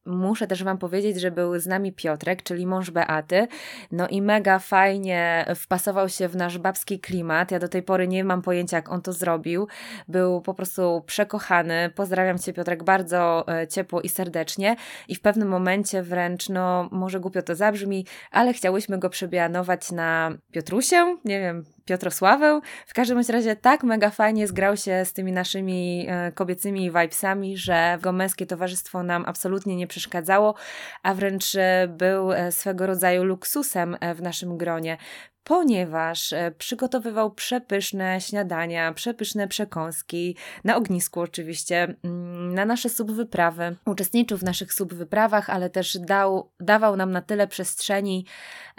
Muszę 0.05 0.47
też 0.47 0.63
Wam 0.63 0.77
powiedzieć, 0.77 1.21
że 1.21 1.31
był 1.31 1.59
z 1.59 1.67
nami 1.67 1.93
Piotrek, 1.93 2.43
czyli 2.43 2.67
mąż 2.67 2.91
Beaty. 2.91 3.47
No 3.91 4.07
i 4.07 4.21
mega 4.21 4.59
fajnie 4.59 5.45
wpasował 5.55 6.09
się 6.09 6.27
w 6.27 6.35
nasz 6.35 6.57
babski 6.57 7.00
klimat. 7.00 7.51
Ja 7.51 7.59
do 7.59 7.67
tej 7.67 7.83
pory 7.83 8.07
nie 8.07 8.24
mam 8.24 8.41
pojęcia, 8.41 8.77
jak 8.77 8.91
on 8.91 9.01
to 9.01 9.13
zrobił. 9.13 9.67
Był 10.07 10.41
po 10.41 10.53
prostu 10.53 11.03
przekochany. 11.05 11.89
Pozdrawiam 11.95 12.39
Cię, 12.39 12.53
Piotrek, 12.53 12.83
bardzo 12.83 13.45
e, 13.47 13.67
ciepło 13.67 14.01
i 14.01 14.09
serdecznie. 14.09 14.75
I 15.07 15.15
w 15.15 15.21
pewnym 15.21 15.47
momencie 15.47 16.03
wręcz, 16.03 16.50
no 16.50 16.89
może 16.91 17.19
głupio 17.19 17.41
to 17.41 17.55
zabrzmi, 17.55 18.05
ale 18.31 18.53
chciałyśmy 18.53 18.97
go 18.97 19.09
przebianować 19.09 19.91
na 19.91 20.31
Piotrusię. 20.51 21.17
Nie 21.25 21.39
wiem, 21.39 21.65
Piotrosławę. 21.86 22.62
W 22.88 22.94
każdym 22.94 23.22
razie 23.30 23.56
tak 23.56 23.84
mega 23.84 24.10
fajnie 24.10 24.48
zgrał 24.48 24.77
się 24.77 25.06
z 25.06 25.13
tymi 25.13 25.32
naszymi 25.32 26.06
e, 26.10 26.32
kobiecymi 26.32 26.92
vibesami, 26.92 27.58
że 27.58 27.92
jego 27.96 28.12
męskie 28.12 28.46
towarzystwo 28.46 29.04
nam 29.04 29.24
absolutnie 29.27 29.75
nie 29.75 29.88
przeszkadzało, 29.88 30.56
a 31.04 31.13
wręcz 31.13 31.56
e, 31.56 31.88
był 31.88 32.32
e, 32.32 32.51
swego 32.51 32.88
rodzaju 32.88 33.24
luksusem 33.24 33.98
w 34.15 34.22
naszym 34.22 34.58
gronie 34.58 34.98
ponieważ 35.45 36.33
e, 36.33 36.51
przygotowywał 36.57 37.31
przepyszne 37.31 38.21
śniadania, 38.21 38.93
przepyszne 38.93 39.47
przekąski, 39.47 40.37
na 40.63 40.75
ognisku 40.75 41.21
oczywiście, 41.21 41.95
mm, 42.03 42.53
na 42.53 42.65
nasze 42.65 42.89
subwyprawy. 42.89 43.75
Uczestniczył 43.85 44.37
w 44.37 44.43
naszych 44.43 44.73
subwyprawach, 44.73 45.49
ale 45.49 45.69
też 45.69 45.97
dał, 45.97 46.51
dawał 46.59 46.95
nam 46.95 47.11
na 47.11 47.21
tyle 47.21 47.47
przestrzeni, 47.47 48.25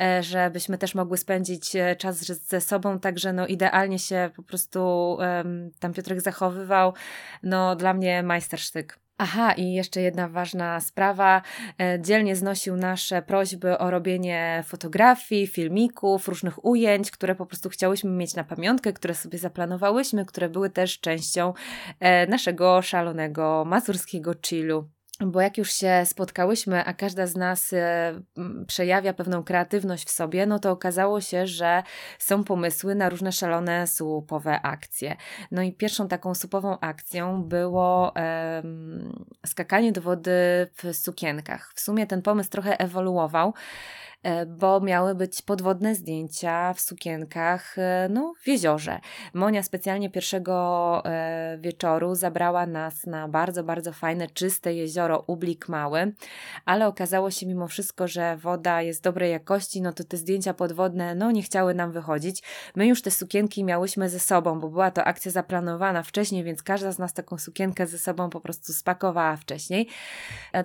e, 0.00 0.22
żebyśmy 0.22 0.78
też 0.78 0.94
mogły 0.94 1.18
spędzić 1.18 1.76
e, 1.76 1.96
czas 1.96 2.16
ze 2.24 2.60
sobą, 2.60 2.98
także 2.98 3.32
no 3.32 3.46
idealnie 3.46 3.98
się 3.98 4.30
po 4.36 4.42
prostu 4.42 5.18
tam 5.80 5.92
Piotrek 5.92 6.20
zachowywał. 6.20 6.94
No 7.42 7.76
dla 7.76 7.94
mnie 7.94 8.22
majstersztyk. 8.22 9.05
Aha, 9.18 9.52
i 9.52 9.72
jeszcze 9.72 10.00
jedna 10.00 10.28
ważna 10.28 10.80
sprawa. 10.80 11.42
E, 11.80 12.00
dzielnie 12.00 12.36
znosił 12.36 12.76
nasze 12.76 13.22
prośby 13.22 13.78
o 13.78 13.90
robienie 13.90 14.64
fotografii, 14.66 15.46
filmików, 15.46 16.28
różnych 16.28 16.64
ujęć, 16.64 17.10
które 17.10 17.34
po 17.34 17.46
prostu 17.46 17.68
chciałyśmy 17.68 18.10
mieć 18.10 18.34
na 18.34 18.44
pamiątkę, 18.44 18.92
które 18.92 19.14
sobie 19.14 19.38
zaplanowałyśmy, 19.38 20.24
które 20.26 20.48
były 20.48 20.70
też 20.70 21.00
częścią 21.00 21.54
e, 22.00 22.26
naszego 22.26 22.82
szalonego 22.82 23.64
mazurskiego 23.66 24.34
chillu. 24.46 24.95
Bo 25.20 25.40
jak 25.40 25.58
już 25.58 25.72
się 25.72 26.02
spotkałyśmy, 26.04 26.84
a 26.84 26.94
każda 26.94 27.26
z 27.26 27.36
nas 27.36 27.72
e, 27.72 28.20
przejawia 28.66 29.12
pewną 29.12 29.44
kreatywność 29.44 30.06
w 30.06 30.10
sobie, 30.10 30.46
no 30.46 30.58
to 30.58 30.70
okazało 30.70 31.20
się, 31.20 31.46
że 31.46 31.82
są 32.18 32.44
pomysły 32.44 32.94
na 32.94 33.08
różne 33.08 33.32
szalone 33.32 33.86
słupowe 33.86 34.60
akcje. 34.62 35.16
No 35.50 35.62
i 35.62 35.72
pierwszą 35.72 36.08
taką 36.08 36.34
słupową 36.34 36.78
akcją 36.80 37.42
było 37.42 38.14
skakanie 39.46 39.92
do 39.92 40.00
wody 40.00 40.30
w 40.74 40.96
sukienkach. 40.96 41.72
W 41.74 41.80
sumie 41.80 42.06
ten 42.06 42.22
pomysł 42.22 42.50
trochę 42.50 42.80
ewoluował. 42.80 43.54
E, 44.26 44.46
bo 44.46 44.80
miały 44.80 45.14
być 45.14 45.42
podwodne 45.42 45.94
zdjęcia 45.94 46.74
w 46.74 46.80
sukienkach 46.80 47.78
e, 47.78 48.08
no, 48.10 48.34
w 48.42 48.48
jeziorze. 48.48 49.00
Monia 49.34 49.62
specjalnie 49.62 50.10
pierwszego 50.10 51.02
e, 51.04 51.58
wieczoru 51.60 52.14
zabrała 52.14 52.66
nas 52.66 53.06
na 53.06 53.28
bardzo, 53.28 53.64
bardzo 53.64 53.92
fajne, 53.92 54.26
czyste 54.28 54.74
jezioro 54.74 55.24
Ublik 55.26 55.68
Mały, 55.68 56.12
ale 56.64 56.86
okazało 56.86 57.30
się 57.30 57.46
mimo 57.46 57.68
wszystko, 57.68 58.08
że 58.08 58.36
woda 58.36 58.82
jest 58.82 59.02
dobrej 59.02 59.32
jakości, 59.32 59.82
no 59.82 59.92
to 59.92 60.04
te 60.04 60.16
zdjęcia 60.16 60.54
podwodne 60.54 61.14
no, 61.14 61.30
nie 61.30 61.42
chciały 61.42 61.74
nam 61.74 61.92
wychodzić. 61.92 62.42
My 62.76 62.86
już 62.86 63.02
te 63.02 63.10
sukienki 63.10 63.64
miałyśmy 63.64 64.08
ze 64.08 64.20
sobą, 64.20 64.60
bo 64.60 64.68
była 64.68 64.90
to 64.90 65.04
akcja 65.04 65.30
zaplanowana 65.30 66.02
wcześniej, 66.02 66.44
więc 66.44 66.62
każda 66.62 66.92
z 66.92 66.98
nas 66.98 67.12
taką 67.12 67.38
sukienkę 67.38 67.86
ze 67.86 67.98
sobą 67.98 68.30
po 68.30 68.40
prostu 68.40 68.72
spakowała 68.72 69.36
wcześniej. 69.36 69.88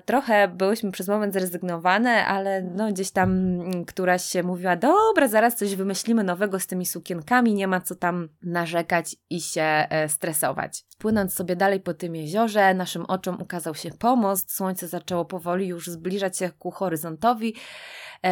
Trochę 0.06 0.48
byłyśmy 0.48 0.92
przez 0.92 1.08
moment 1.08 1.34
zrezygnowane, 1.34 2.26
ale 2.26 2.62
no, 2.62 2.92
gdzieś 2.92 3.12
tam 3.12 3.51
któraś 3.88 4.26
się 4.26 4.44
mówiła, 4.44 4.76
dobra, 4.76 5.28
zaraz 5.28 5.56
coś 5.56 5.76
wymyślimy 5.76 6.24
nowego 6.24 6.60
z 6.60 6.68
tymi 6.68 6.86
sukienkami, 6.86 7.54
nie 7.54 7.68
ma 7.68 7.82
co 7.82 7.96
tam 7.96 8.30
narzekać 8.42 9.16
i 9.30 9.42
się 9.42 9.62
e, 9.62 10.10
stresować. 10.10 10.84
Płynąc 10.98 11.34
sobie 11.34 11.56
dalej 11.56 11.80
po 11.80 11.94
tym 11.94 12.16
jeziorze, 12.16 12.74
naszym 12.74 13.06
oczom 13.06 13.42
ukazał 13.42 13.76
się 13.76 13.92
pomost, 13.92 14.56
słońce 14.56 14.88
zaczęło 14.88 15.26
powoli 15.26 15.68
już 15.68 15.88
zbliżać 15.88 16.38
się 16.38 16.52
ku 16.60 16.72
horyzontowi, 16.72 17.56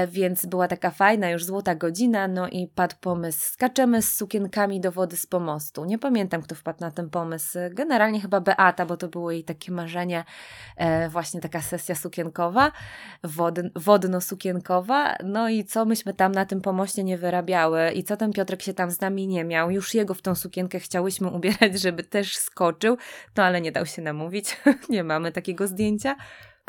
więc 0.07 0.45
była 0.45 0.67
taka 0.67 0.91
fajna 0.91 1.29
już 1.29 1.45
złota 1.45 1.75
godzina, 1.75 2.27
no 2.27 2.47
i 2.47 2.67
padł 2.67 2.95
pomysł, 3.01 3.53
skaczemy 3.53 4.01
z 4.01 4.13
sukienkami 4.13 4.81
do 4.81 4.91
wody 4.91 5.17
z 5.17 5.25
pomostu. 5.25 5.85
Nie 5.85 5.99
pamiętam, 5.99 6.41
kto 6.41 6.55
wpadł 6.55 6.79
na 6.81 6.91
ten 6.91 7.09
pomysł. 7.09 7.59
Generalnie 7.71 8.21
chyba 8.21 8.41
Beata, 8.41 8.85
bo 8.85 8.97
to 8.97 9.07
było 9.07 9.31
jej 9.31 9.43
takie 9.43 9.71
marzenie, 9.71 10.23
e, 10.77 11.09
właśnie 11.09 11.41
taka 11.41 11.61
sesja 11.61 11.95
sukienkowa, 11.95 12.71
wodno-sukienkowa. 13.75 15.15
No 15.23 15.49
i 15.49 15.65
co 15.65 15.85
myśmy 15.85 16.13
tam 16.13 16.31
na 16.31 16.45
tym 16.45 16.61
pomoście 16.61 17.03
nie 17.03 17.17
wyrabiały 17.17 17.91
i 17.91 18.03
co 18.03 18.17
ten 18.17 18.33
Piotrek 18.33 18.61
się 18.61 18.73
tam 18.73 18.91
z 18.91 19.01
nami 19.01 19.27
nie 19.27 19.43
miał. 19.43 19.71
Już 19.71 19.93
jego 19.93 20.13
w 20.13 20.21
tą 20.21 20.35
sukienkę 20.35 20.79
chciałyśmy 20.79 21.27
ubierać, 21.27 21.81
żeby 21.81 22.03
też 22.03 22.37
skoczył, 22.37 22.97
no 23.37 23.43
ale 23.43 23.61
nie 23.61 23.71
dał 23.71 23.85
się 23.85 24.01
namówić. 24.01 24.57
nie 24.89 25.03
mamy 25.03 25.31
takiego 25.31 25.67
zdjęcia 25.67 26.15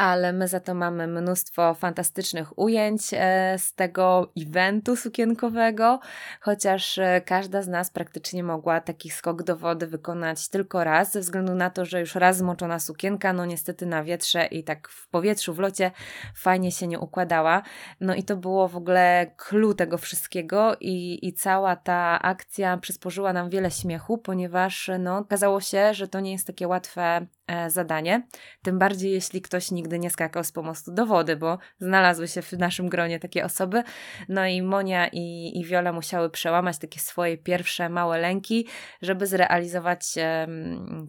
ale 0.00 0.33
my 0.33 0.49
za 0.49 0.61
to 0.61 0.75
mamy 0.75 1.07
mnóstwo 1.07 1.75
fantastycznych 1.75 2.59
ujęć 2.59 3.02
e, 3.12 3.54
z 3.59 3.75
tego 3.75 4.33
eventu 4.38 4.97
sukienkowego, 4.97 6.00
chociaż 6.40 6.99
e, 6.99 7.21
każda 7.21 7.62
z 7.62 7.69
nas 7.69 7.90
praktycznie 7.90 8.45
mogła 8.45 8.80
taki 8.80 9.11
skok 9.11 9.42
do 9.42 9.57
wody 9.57 9.87
wykonać 9.87 10.49
tylko 10.49 10.85
raz, 10.85 11.12
ze 11.12 11.21
względu 11.21 11.54
na 11.54 11.71
to, 11.71 11.85
że 11.85 12.00
już 12.00 12.14
raz 12.14 12.37
zmoczona 12.37 12.78
sukienka, 12.78 13.33
no 13.33 13.47
niestety 13.47 13.87
na 13.87 14.04
wietrze 14.04 14.47
i 14.47 14.64
tak 14.64 14.88
w 14.88 15.09
powietrzu, 15.09 15.54
w 15.54 15.59
locie 15.59 15.90
fajnie 16.35 16.73
się 16.73 16.87
nie 16.87 16.99
układała. 16.99 17.62
No 18.00 18.14
i 18.14 18.23
to 18.23 18.37
było 18.37 18.69
w 18.69 18.76
ogóle 18.76 19.30
clue 19.37 19.75
tego 19.75 19.99
wszystkiego 19.99 20.76
i, 20.80 21.28
i 21.28 21.33
cała 21.33 21.76
ta 21.76 22.23
akcja 22.23 22.76
przysporzyła 22.76 23.33
nam 23.33 23.50
wiele 23.50 23.71
śmiechu, 23.71 24.19
ponieważ 24.19 24.90
no, 24.99 25.19
okazało 25.19 25.61
się, 25.61 25.95
że 25.95 26.09
to 26.09 26.21
nie 26.21 26.33
jest 26.33 26.47
takie 26.47 26.69
łatwe 26.69 27.26
zadanie. 27.69 28.26
Tym 28.62 28.78
bardziej, 28.78 29.12
jeśli 29.12 29.42
ktoś 29.42 29.71
nigdy 29.71 29.99
nie 29.99 30.11
skakał 30.11 30.45
z 30.45 30.52
pomostu 30.52 30.92
do 30.92 31.07
wody, 31.07 31.37
bo 31.37 31.59
znalazły 31.78 32.28
się 32.28 32.42
w 32.42 32.52
naszym 32.52 32.88
gronie 32.88 33.19
takie 33.19 33.45
osoby. 33.45 33.83
No 34.28 34.47
i 34.47 34.62
Monia 34.62 35.09
i, 35.09 35.52
i 35.61 35.64
Wiola 35.64 35.92
musiały 35.92 36.30
przełamać 36.30 36.78
takie 36.78 37.00
swoje 37.00 37.38
pierwsze 37.38 37.88
małe 37.88 38.19
lęki, 38.19 38.66
żeby 39.02 39.26
zrealizować 39.26 40.14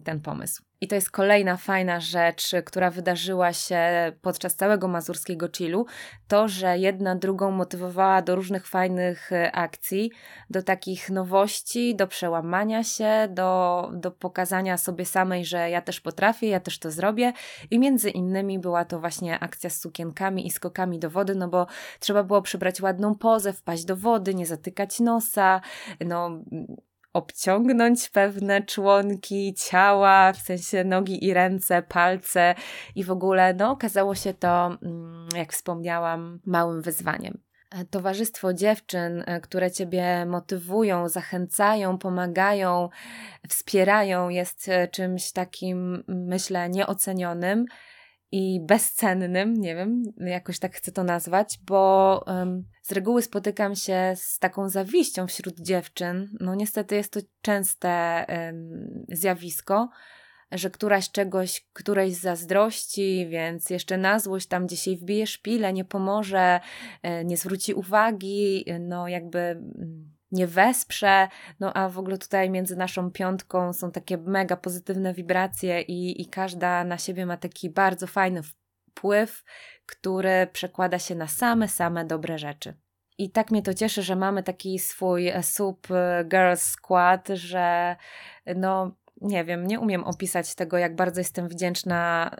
ten 0.04 0.20
pomysł. 0.22 0.71
I 0.82 0.88
to 0.88 0.94
jest 0.94 1.10
kolejna 1.10 1.56
fajna 1.56 2.00
rzecz, 2.00 2.50
która 2.64 2.90
wydarzyła 2.90 3.52
się 3.52 4.12
podczas 4.22 4.54
całego 4.54 4.88
mazurskiego 4.88 5.48
chillu, 5.56 5.86
to, 6.28 6.48
że 6.48 6.78
jedna 6.78 7.16
drugą 7.16 7.50
motywowała 7.50 8.22
do 8.22 8.36
różnych 8.36 8.66
fajnych 8.66 9.32
e, 9.32 9.52
akcji, 9.52 10.10
do 10.50 10.62
takich 10.62 11.10
nowości, 11.10 11.96
do 11.96 12.06
przełamania 12.06 12.84
się, 12.84 13.28
do, 13.30 13.90
do 13.94 14.10
pokazania 14.10 14.76
sobie 14.78 15.06
samej, 15.06 15.44
że 15.44 15.70
ja 15.70 15.82
też 15.82 16.00
potrafię, 16.00 16.48
ja 16.48 16.60
też 16.60 16.78
to 16.78 16.90
zrobię. 16.90 17.32
I 17.70 17.78
między 17.78 18.10
innymi 18.10 18.58
była 18.58 18.84
to 18.84 19.00
właśnie 19.00 19.38
akcja 19.38 19.70
z 19.70 19.80
sukienkami 19.80 20.46
i 20.46 20.50
skokami 20.50 20.98
do 20.98 21.10
wody, 21.10 21.34
no 21.34 21.48
bo 21.48 21.66
trzeba 21.98 22.24
było 22.24 22.42
przybrać 22.42 22.80
ładną 22.80 23.14
pozę, 23.14 23.52
wpaść 23.52 23.84
do 23.84 23.96
wody, 23.96 24.34
nie 24.34 24.46
zatykać 24.46 25.00
nosa, 25.00 25.60
no 26.00 26.40
obciągnąć 27.12 28.10
pewne 28.10 28.62
członki 28.62 29.54
ciała, 29.54 30.32
w 30.32 30.36
sensie 30.36 30.84
nogi 30.84 31.24
i 31.24 31.34
ręce, 31.34 31.82
palce 31.82 32.54
i 32.94 33.04
w 33.04 33.10
ogóle, 33.10 33.54
no, 33.54 33.70
okazało 33.70 34.14
się 34.14 34.34
to, 34.34 34.66
mm, 34.82 35.28
jak 35.36 35.52
wspomniałam, 35.52 36.40
małym 36.46 36.82
wyzwaniem. 36.82 37.38
Towarzystwo 37.90 38.54
dziewczyn, 38.54 39.24
e, 39.26 39.40
które 39.40 39.70
ciebie 39.70 40.26
motywują, 40.26 41.08
zachęcają, 41.08 41.98
pomagają, 41.98 42.88
wspierają, 43.48 44.28
jest 44.28 44.68
e, 44.68 44.88
czymś 44.88 45.32
takim, 45.32 46.04
myślę, 46.08 46.68
nieocenionym 46.68 47.64
i 48.32 48.60
bezcennym, 48.60 49.54
nie 49.54 49.74
wiem, 49.76 50.02
jakoś 50.16 50.58
tak 50.58 50.74
chcę 50.74 50.92
to 50.92 51.04
nazwać, 51.04 51.58
bo 51.66 52.24
um, 52.26 52.64
z 52.82 52.92
reguły 52.92 53.22
spotykam 53.22 53.74
się 53.74 54.12
z 54.16 54.38
taką 54.38 54.68
zawiścią 54.68 55.26
wśród 55.26 55.60
dziewczyn. 55.60 56.36
No 56.40 56.54
niestety 56.54 56.94
jest 56.94 57.12
to 57.12 57.20
częste 57.42 58.24
um, 58.28 59.04
zjawisko, 59.08 59.88
że 60.52 60.70
któraś 60.70 61.10
czegoś, 61.10 61.66
którejś 61.72 62.14
zazdrości, 62.14 63.26
więc 63.28 63.70
jeszcze 63.70 63.98
na 63.98 64.18
złość 64.18 64.46
tam 64.46 64.66
gdzieś 64.66 64.86
jej 64.86 64.96
wbije 64.96 65.26
szpilę, 65.26 65.72
nie 65.72 65.84
pomoże, 65.84 66.60
e, 67.02 67.24
nie 67.24 67.36
zwróci 67.36 67.74
uwagi, 67.74 68.64
no 68.80 69.08
jakby 69.08 69.38
mm, 69.38 70.12
nie 70.32 70.46
wesprze, 70.46 71.28
no 71.60 71.72
a 71.74 71.88
w 71.88 71.98
ogóle 71.98 72.18
tutaj 72.18 72.50
między 72.50 72.76
naszą 72.76 73.10
piątką 73.10 73.72
są 73.72 73.90
takie 73.90 74.18
mega 74.18 74.56
pozytywne 74.56 75.14
wibracje 75.14 75.80
i, 75.80 76.22
i 76.22 76.26
każda 76.26 76.84
na 76.84 76.98
siebie 76.98 77.26
ma 77.26 77.36
taki 77.36 77.70
bardzo 77.70 78.06
fajny 78.06 78.42
wpływ, 78.42 79.44
który 79.86 80.46
przekłada 80.52 80.98
się 80.98 81.14
na 81.14 81.26
same, 81.26 81.68
same 81.68 82.04
dobre 82.04 82.38
rzeczy. 82.38 82.74
I 83.18 83.30
tak 83.30 83.50
mnie 83.50 83.62
to 83.62 83.74
cieszy, 83.74 84.02
że 84.02 84.16
mamy 84.16 84.42
taki 84.42 84.78
swój 84.78 85.28
e, 85.28 85.42
sub 85.42 85.90
e, 85.90 86.24
girls 86.28 86.62
squad, 86.62 87.28
że 87.28 87.96
no 88.56 88.96
nie 89.20 89.44
wiem, 89.44 89.66
nie 89.66 89.80
umiem 89.80 90.04
opisać 90.04 90.54
tego, 90.54 90.78
jak 90.78 90.96
bardzo 90.96 91.20
jestem 91.20 91.48
wdzięczna 91.48 92.30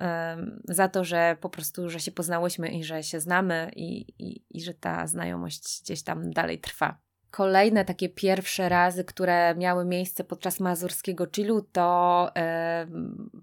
za 0.64 0.88
to, 0.88 1.04
że 1.04 1.36
po 1.40 1.50
prostu, 1.50 1.90
że 1.90 2.00
się 2.00 2.12
poznałyśmy 2.12 2.68
i 2.68 2.84
że 2.84 3.02
się 3.02 3.20
znamy 3.20 3.70
i, 3.76 4.00
i, 4.18 4.44
i 4.50 4.60
że 4.60 4.74
ta 4.74 5.06
znajomość 5.06 5.82
gdzieś 5.82 6.02
tam 6.02 6.30
dalej 6.30 6.60
trwa. 6.60 7.01
Kolejne 7.32 7.84
takie 7.84 8.08
pierwsze 8.08 8.68
razy, 8.68 9.04
które 9.04 9.54
miały 9.54 9.84
miejsce 9.84 10.24
podczas 10.24 10.60
mazurskiego 10.60 11.26
chillu, 11.36 11.62
to 11.72 12.30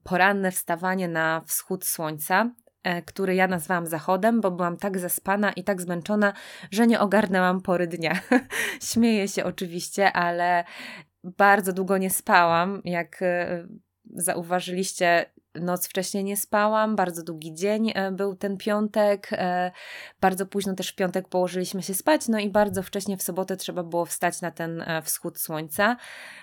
poranne 0.03 0.51
wstawanie 0.51 1.07
na 1.07 1.41
wschód 1.45 1.85
słońca, 1.85 2.51
e, 2.83 3.01
który 3.01 3.35
ja 3.35 3.47
nazwałam 3.47 3.87
zachodem, 3.87 4.41
bo 4.41 4.51
byłam 4.51 4.77
tak 4.77 4.99
zaspana 4.99 5.51
i 5.51 5.63
tak 5.63 5.81
zmęczona, 5.81 6.33
że 6.71 6.87
nie 6.87 6.99
ogarnęłam 6.99 7.61
pory 7.61 7.87
dnia. 7.87 8.19
Śmieję 8.91 9.27
się 9.27 9.43
oczywiście, 9.43 10.13
ale 10.13 10.63
bardzo 11.23 11.73
długo 11.73 11.97
nie 11.97 12.09
spałam. 12.09 12.81
Jak 12.85 13.21
e, 13.21 13.67
zauważyliście, 14.15 15.25
noc 15.55 15.87
wcześniej 15.87 16.23
nie 16.23 16.37
spałam, 16.37 16.95
bardzo 16.95 17.23
długi 17.23 17.53
dzień 17.53 17.91
e, 17.95 18.11
był 18.11 18.35
ten 18.35 18.57
piątek, 18.57 19.29
e, 19.31 19.71
bardzo 20.21 20.45
późno 20.45 20.73
też 20.73 20.89
w 20.91 20.95
piątek 20.95 21.27
położyliśmy 21.27 21.83
się 21.83 21.93
spać, 21.93 22.27
no 22.27 22.39
i 22.39 22.49
bardzo 22.49 22.83
wcześnie 22.83 23.17
w 23.17 23.23
sobotę 23.23 23.57
trzeba 23.57 23.83
było 23.83 24.05
wstać 24.05 24.41
na 24.41 24.51
ten 24.51 24.81
e, 24.81 25.01
wschód 25.01 25.39
słońca. 25.39 25.97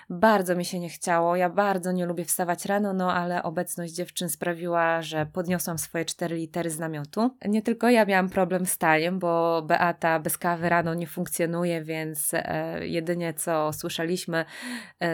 Bardzo 0.09 0.55
mi 0.55 0.65
się 0.65 0.79
nie 0.79 0.89
chciało, 0.89 1.35
ja 1.35 1.49
bardzo 1.49 1.91
nie 1.91 2.05
lubię 2.05 2.25
wstawać 2.25 2.65
rano, 2.65 2.93
no 2.93 3.13
ale 3.13 3.43
obecność 3.43 3.93
dziewczyn 3.93 4.29
sprawiła, 4.29 5.01
że 5.01 5.25
podniosłam 5.25 5.77
swoje 5.77 6.05
cztery 6.05 6.35
litery 6.35 6.69
z 6.69 6.79
namiotu. 6.79 7.35
Nie 7.45 7.61
tylko 7.61 7.89
ja 7.89 8.05
miałam 8.05 8.29
problem 8.29 8.65
z 8.65 8.77
tajem, 8.77 9.19
bo 9.19 9.61
Beata 9.61 10.19
bez 10.19 10.37
kawy 10.37 10.69
rano 10.69 10.93
nie 10.93 11.07
funkcjonuje, 11.07 11.83
więc 11.83 12.31
jedynie 12.81 13.33
co 13.33 13.73
słyszeliśmy 13.73 14.45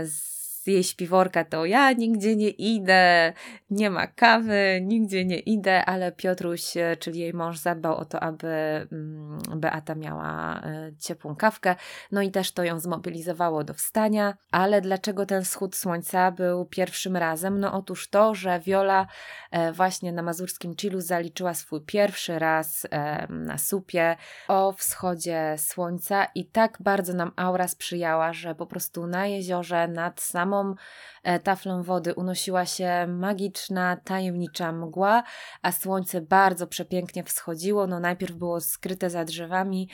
z 0.04 0.33
jej 0.68 0.84
śpiworka 0.84 1.46
to 1.46 1.66
ja 1.66 1.92
nigdzie 1.92 2.36
nie 2.36 2.50
idę, 2.50 3.34
nie 3.70 3.90
ma 3.90 4.08
kawy, 4.08 4.80
nigdzie 4.82 5.26
nie 5.26 5.40
idę, 5.40 5.86
ale 5.86 6.12
Piotruś, 6.12 6.78
e, 6.78 6.98
czyli 6.98 7.20
jej 7.20 7.34
mąż, 7.34 7.58
zadbał 7.58 7.96
o 7.96 8.06
to, 8.06 8.20
aby 8.20 8.48
mm, 8.92 9.40
Beata 9.56 9.96
miała 9.96 10.62
e, 10.64 10.92
ciepłą 11.00 11.36
kawkę, 11.36 11.76
no 12.12 12.22
i 12.22 12.32
też 12.32 12.52
to 12.52 12.64
ją 12.64 12.80
zmobilizowało 12.80 13.64
do 13.64 13.74
wstania. 13.74 14.38
Ale 14.52 14.82
dlaczego 14.82 15.26
ten 15.26 15.44
wschód 15.44 15.76
słońca 15.76 16.32
był 16.32 16.66
pierwszym 16.66 17.18
razem? 17.18 17.60
No 17.60 17.74
otóż 17.74 18.10
to, 18.10 18.36
że 18.36 18.60
Viola 18.60 19.08
e, 19.52 19.72
właśnie 19.72 20.12
na 20.12 20.22
mazurskim 20.22 20.76
chillu 20.76 21.02
zaliczyła 21.02 21.54
swój 21.54 21.82
pierwszy 21.82 22.40
raz 22.40 22.88
na 23.30 23.58
supie 23.58 24.16
o 24.48 24.72
wschodzie 24.72 25.56
słońca 25.58 26.26
i 26.36 26.46
tak 26.46 26.78
bardzo 26.80 27.14
nam 27.14 27.32
aura 27.36 27.68
sprzyjała, 27.68 28.34
że 28.34 28.56
po 28.56 28.66
prostu 28.66 29.08
na 29.08 29.28
jeziorze 29.28 29.88
nad 29.88 30.22
samą 30.22 30.53
samą 30.54 30.76
e, 31.24 31.40
taflą 31.40 31.84
wody 31.84 32.14
unosiła 32.16 32.66
się 32.66 33.08
magiczna, 33.08 33.98
tajemnicza 33.98 34.72
mgła, 34.72 35.24
a 35.62 35.72
słońce 35.72 36.22
bardzo 36.22 36.68
przepięknie 36.68 37.24
wschodziło. 37.24 37.88
No 37.88 38.00
najpierw 38.00 38.36
było 38.36 38.62
skryte 38.62 39.10
za 39.10 39.26
drzewami, 39.26 39.90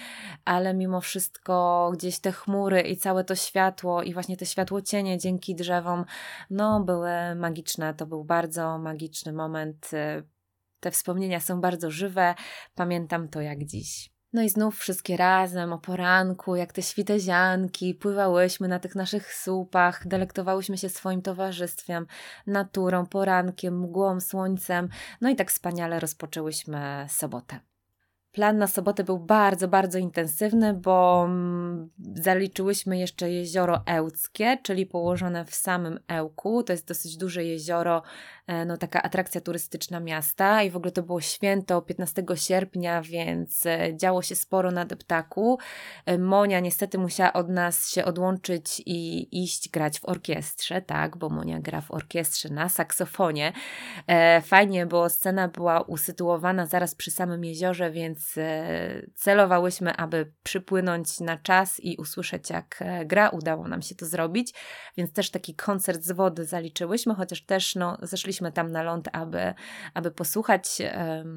ale 0.45 0.73
mimo 0.73 1.01
wszystko 1.01 1.89
gdzieś 1.93 2.19
te 2.19 2.31
chmury 2.31 2.81
i 2.81 2.97
całe 2.97 3.23
to 3.23 3.35
światło 3.35 4.03
i 4.03 4.13
właśnie 4.13 4.37
te 4.37 4.45
światło 4.45 4.81
cienie 4.81 5.17
dzięki 5.17 5.55
drzewom, 5.55 6.05
no 6.49 6.79
były 6.79 7.35
magiczne. 7.35 7.93
To 7.93 8.05
był 8.05 8.23
bardzo 8.23 8.77
magiczny 8.77 9.33
moment. 9.33 9.93
E, 9.93 10.23
te 10.79 10.91
wspomnienia 10.91 11.39
są 11.39 11.61
bardzo 11.61 11.91
żywe. 11.91 12.35
Pamiętam 12.75 13.29
to 13.29 13.41
jak 13.41 13.63
dziś. 13.63 14.18
No 14.33 14.41
i 14.41 14.49
znów 14.49 14.77
wszystkie 14.77 15.17
razem 15.17 15.73
o 15.73 15.77
poranku, 15.77 16.55
jak 16.55 16.73
te 16.73 16.81
świtezianki, 16.81 17.95
pływałyśmy 17.95 18.67
na 18.67 18.79
tych 18.79 18.95
naszych 18.95 19.33
słupach, 19.33 20.07
delektowałyśmy 20.07 20.77
się 20.77 20.89
swoim 20.89 21.21
towarzystwem, 21.21 22.07
naturą, 22.47 23.05
porankiem, 23.05 23.79
mgłą, 23.79 24.19
słońcem. 24.19 24.89
No 25.21 25.29
i 25.29 25.35
tak 25.35 25.51
wspaniale 25.51 25.99
rozpoczęłyśmy 25.99 27.05
sobotę. 27.09 27.68
Plan 28.31 28.57
na 28.57 28.67
sobotę 28.67 29.03
był 29.03 29.19
bardzo, 29.19 29.67
bardzo 29.67 29.97
intensywny, 29.97 30.73
bo 30.73 31.23
mm, 31.25 31.89
zaliczyłyśmy 32.15 32.97
jeszcze 32.97 33.31
jezioro 33.31 33.81
Ełckie, 33.85 34.57
czyli 34.63 34.85
położone 34.85 35.45
w 35.45 35.55
samym 35.55 35.99
Ełku. 36.07 36.63
To 36.63 36.73
jest 36.73 36.87
dosyć 36.87 37.17
duże 37.17 37.43
jezioro 37.43 38.01
E, 38.49 38.65
no, 38.65 38.77
taka 38.77 39.01
atrakcja 39.01 39.41
turystyczna 39.41 39.99
miasta 39.99 40.63
i 40.63 40.69
w 40.69 40.75
ogóle 40.75 40.91
to 40.91 41.03
było 41.03 41.21
święto 41.21 41.81
15 41.81 42.23
sierpnia, 42.35 43.01
więc 43.01 43.65
e, 43.65 43.97
działo 43.97 44.21
się 44.21 44.35
sporo 44.35 44.71
na 44.71 44.85
deptaku. 44.85 45.59
E, 46.05 46.17
Monia 46.17 46.59
niestety 46.59 46.97
musiała 46.97 47.33
od 47.33 47.49
nas 47.49 47.89
się 47.89 48.05
odłączyć 48.05 48.81
i 48.85 49.27
iść 49.43 49.69
grać 49.69 49.99
w 49.99 50.05
orkiestrze, 50.05 50.81
tak, 50.81 51.17
bo 51.17 51.29
Monia 51.29 51.59
gra 51.59 51.81
w 51.81 51.91
orkiestrze 51.91 52.49
na 52.49 52.69
saksofonie. 52.69 53.53
Fajnie, 54.43 54.85
bo 54.85 55.09
scena 55.09 55.47
była 55.47 55.81
usytuowana 55.81 56.65
zaraz 56.65 56.95
przy 56.95 57.11
samym 57.11 57.45
jeziorze, 57.45 57.91
więc 57.91 58.18
celowałyśmy, 59.15 59.95
aby 59.95 60.33
przypłynąć 60.43 61.19
na 61.19 61.37
czas 61.37 61.79
i 61.79 61.97
usłyszeć 61.97 62.49
jak 62.49 62.83
gra. 63.05 63.29
Udało 63.29 63.67
nam 63.67 63.81
się 63.81 63.95
to 63.95 64.05
zrobić, 64.05 64.53
więc 64.97 65.13
też 65.13 65.31
taki 65.31 65.55
koncert 65.55 66.03
z 66.03 66.11
wody 66.11 66.45
zaliczyłyśmy, 66.45 67.15
chociaż 67.15 67.45
też 67.45 67.75
no, 67.75 67.97
zeszliśmy 68.01 68.51
tam 68.51 68.71
na 68.71 68.83
ląd, 68.83 69.09
aby, 69.13 69.53
aby 69.93 70.11
posłuchać 70.11 70.81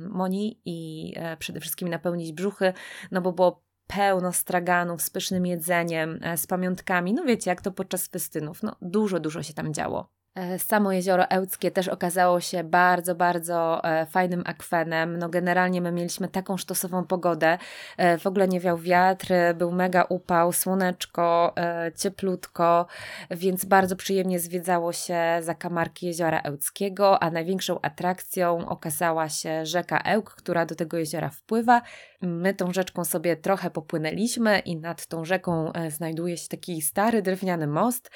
Moni 0.09 0.61
i 0.65 1.13
e, 1.17 1.37
przede 1.37 1.61
wszystkim 1.61 1.89
napełnić 1.89 2.33
brzuchy, 2.33 2.73
no 3.11 3.21
bo 3.21 3.33
było 3.33 3.63
pełno 3.87 4.33
straganów 4.33 5.03
z 5.03 5.11
pysznym 5.11 5.47
jedzeniem, 5.47 6.19
e, 6.23 6.37
z 6.37 6.47
pamiątkami. 6.47 7.15
No 7.15 7.25
wiecie, 7.25 7.51
jak 7.51 7.63
to 7.63 7.73
podczas 7.73 8.07
festynów. 8.07 8.63
No 8.63 8.77
dużo, 8.83 9.21
dużo 9.21 9.43
się 9.43 9.55
tam 9.55 9.75
działo. 9.75 10.22
E, 10.35 10.59
samo 10.59 10.93
jezioro 10.93 11.31
Ełckie 11.31 11.71
też 11.71 11.89
okazało 11.89 12.41
się 12.41 12.65
bardzo, 12.65 13.15
bardzo 13.15 13.85
e, 13.85 14.07
fajnym 14.07 14.43
akwenem. 14.47 15.19
No 15.19 15.29
generalnie 15.29 15.81
my 15.81 15.93
mieliśmy 15.93 16.29
taką 16.29 16.57
sztosową 16.57 17.05
pogodę. 17.05 17.59
E, 17.97 18.19
w 18.19 18.27
ogóle 18.27 18.49
nie 18.49 18.61
wiał 18.61 18.79
wiatr, 18.79 19.29
był 19.55 19.73
mega 19.73 20.03
upał, 20.09 20.53
słoneczko, 20.53 21.55
cieplutko, 21.97 22.87
więc 23.31 23.65
bardzo 23.65 23.97
przyjemnie 23.97 24.41
zwiedzało 24.41 24.93
się 24.93 25.19
zakamarki 25.41 26.07
jeziora 26.07 26.41
Ełckiego, 26.41 27.23
a 27.23 27.31
największą 27.31 27.81
atrakcją 27.81 28.69
okazała 28.69 29.29
się 29.29 29.67
rzeka 29.67 29.99
Ełk, 29.99 30.35
która 30.35 30.67
do 30.67 30.75
tego 30.75 30.99
jeziora 30.99 31.31
wpływa. 31.31 31.83
My 32.23 32.55
tą 32.55 32.73
rzeczką 32.73 33.05
sobie 33.05 33.37
trochę 33.37 33.71
popłynęliśmy 33.71 34.59
i 34.59 34.77
nad 34.77 35.07
tą 35.07 35.25
rzeką 35.25 35.73
znajduje 35.89 36.37
się 36.37 36.49
taki 36.49 36.83
stary 36.83 37.23
drewniany 37.23 37.67
most, 37.67 38.11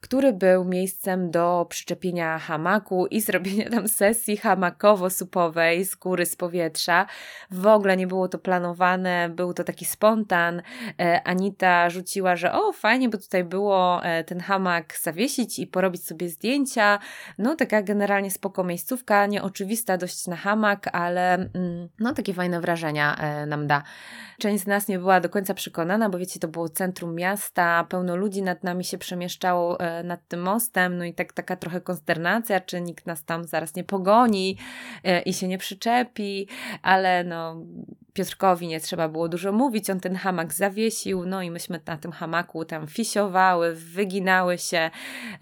który 0.00 0.32
był 0.32 0.64
miejscem 0.64 1.30
do 1.30 1.55
przyczepienia 1.64 2.38
hamaku 2.38 3.06
i 3.06 3.20
zrobienia 3.20 3.70
tam 3.70 3.88
sesji 3.88 4.36
hamakowo-supowej 4.36 5.84
z 5.84 5.94
góry, 5.94 6.26
z 6.26 6.36
powietrza. 6.36 7.06
W 7.50 7.66
ogóle 7.66 7.96
nie 7.96 8.06
było 8.06 8.28
to 8.28 8.38
planowane, 8.38 9.28
był 9.28 9.54
to 9.54 9.64
taki 9.64 9.84
spontan. 9.84 10.62
E, 11.00 11.22
Anita 11.24 11.90
rzuciła, 11.90 12.36
że 12.36 12.52
o, 12.52 12.72
fajnie 12.72 13.08
by 13.08 13.18
tutaj 13.18 13.44
było 13.44 14.04
e, 14.04 14.24
ten 14.24 14.40
hamak 14.40 14.98
zawiesić 15.02 15.58
i 15.58 15.66
porobić 15.66 16.06
sobie 16.06 16.28
zdjęcia. 16.28 16.98
No, 17.38 17.56
taka 17.56 17.82
generalnie 17.82 18.30
spoko 18.30 18.64
miejscówka, 18.64 19.26
nieoczywista 19.26 19.96
dość 19.96 20.26
na 20.26 20.36
hamak, 20.36 20.88
ale 20.92 21.34
mm, 21.34 21.88
no, 21.98 22.14
takie 22.14 22.34
fajne 22.34 22.60
wrażenia 22.60 23.16
e, 23.16 23.46
nam 23.46 23.66
da. 23.66 23.82
Część 24.38 24.64
z 24.64 24.66
nas 24.66 24.88
nie 24.88 24.98
była 24.98 25.20
do 25.20 25.28
końca 25.28 25.54
przekonana, 25.54 26.08
bo 26.08 26.18
wiecie, 26.18 26.40
to 26.40 26.48
było 26.48 26.68
centrum 26.68 27.14
miasta, 27.14 27.86
pełno 27.88 28.16
ludzi 28.16 28.42
nad 28.42 28.64
nami 28.64 28.84
się 28.84 28.98
przemieszczało 28.98 29.78
nad 30.04 30.28
tym 30.28 30.42
mostem, 30.42 30.98
no 30.98 31.04
i 31.04 31.14
tak 31.14 31.32
taka 31.46 31.56
trochę 31.56 31.80
konsternacja, 31.80 32.60
czy 32.60 32.80
nikt 32.80 33.06
nas 33.06 33.24
tam 33.24 33.44
zaraz 33.44 33.74
nie 33.74 33.84
pogoni 33.84 34.56
e, 35.04 35.22
i 35.22 35.34
się 35.34 35.48
nie 35.48 35.58
przyczepi, 35.58 36.48
ale 36.82 37.24
no 37.24 37.56
Piotrkowi 38.16 38.66
nie 38.66 38.80
trzeba 38.80 39.08
było 39.08 39.28
dużo 39.28 39.52
mówić, 39.52 39.90
on 39.90 40.00
ten 40.00 40.16
hamak 40.16 40.54
zawiesił, 40.54 41.26
no 41.26 41.42
i 41.42 41.50
myśmy 41.50 41.80
na 41.86 41.96
tym 41.96 42.12
hamaku 42.12 42.64
tam 42.64 42.86
fisiowały, 42.86 43.74
wyginały 43.74 44.58
się 44.58 44.90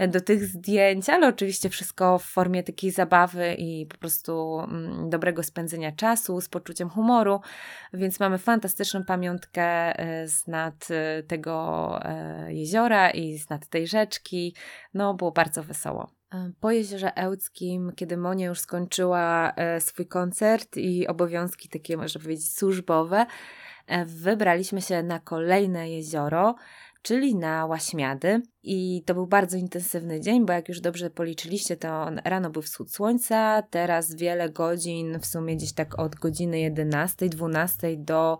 do 0.08 0.20
tych 0.20 0.44
zdjęć, 0.44 1.08
ale 1.08 1.28
oczywiście 1.28 1.68
wszystko 1.68 2.18
w 2.18 2.24
formie 2.24 2.62
takiej 2.62 2.90
zabawy 2.90 3.54
i 3.58 3.86
po 3.86 3.96
prostu 3.96 4.60
mm, 4.60 5.10
dobrego 5.10 5.42
spędzenia 5.42 5.92
czasu 5.92 6.40
z 6.40 6.48
poczuciem 6.48 6.88
humoru, 6.90 7.40
więc 7.92 8.20
mamy 8.20 8.38
fantastyczną 8.38 9.04
pamiątkę 9.04 9.62
e, 9.98 10.28
z 10.28 10.46
nad 10.46 10.88
e, 10.90 11.22
tego 11.22 11.98
e, 12.02 12.54
jeziora 12.54 13.10
i 13.10 13.38
z 13.38 13.50
nad 13.50 13.66
tej 13.66 13.86
rzeczki, 13.86 14.54
no 14.94 15.14
było 15.14 15.32
bardzo 15.32 15.62
wesoło. 15.62 16.10
Po 16.60 16.70
jeziorze 16.70 17.16
Ełckim, 17.16 17.92
kiedy 17.96 18.16
Monia 18.16 18.46
już 18.46 18.60
skończyła 18.60 19.52
e, 19.56 19.80
swój 19.80 20.06
koncert 20.06 20.76
i 20.76 21.06
obowiązki 21.06 21.68
takie, 21.68 21.96
można 21.96 22.20
powiedzieć, 22.20 22.56
służbowe, 22.56 23.26
e, 23.86 24.04
wybraliśmy 24.04 24.82
się 24.82 25.02
na 25.02 25.20
kolejne 25.20 25.90
jezioro, 25.90 26.54
czyli 27.02 27.34
na 27.34 27.66
Łaśmiady. 27.66 28.42
I 28.62 29.02
to 29.06 29.14
był 29.14 29.26
bardzo 29.26 29.56
intensywny 29.56 30.20
dzień, 30.20 30.46
bo 30.46 30.52
jak 30.52 30.68
już 30.68 30.80
dobrze 30.80 31.10
policzyliście, 31.10 31.76
to 31.76 32.10
rano 32.24 32.50
był 32.50 32.62
wschód 32.62 32.92
słońca, 32.92 33.62
teraz 33.70 34.14
wiele 34.14 34.50
godzin, 34.50 35.20
w 35.20 35.26
sumie 35.26 35.56
gdzieś 35.56 35.72
tak 35.72 35.98
od 35.98 36.14
godziny 36.14 36.60
11, 36.60 37.28
12 37.28 37.96
do 37.96 38.38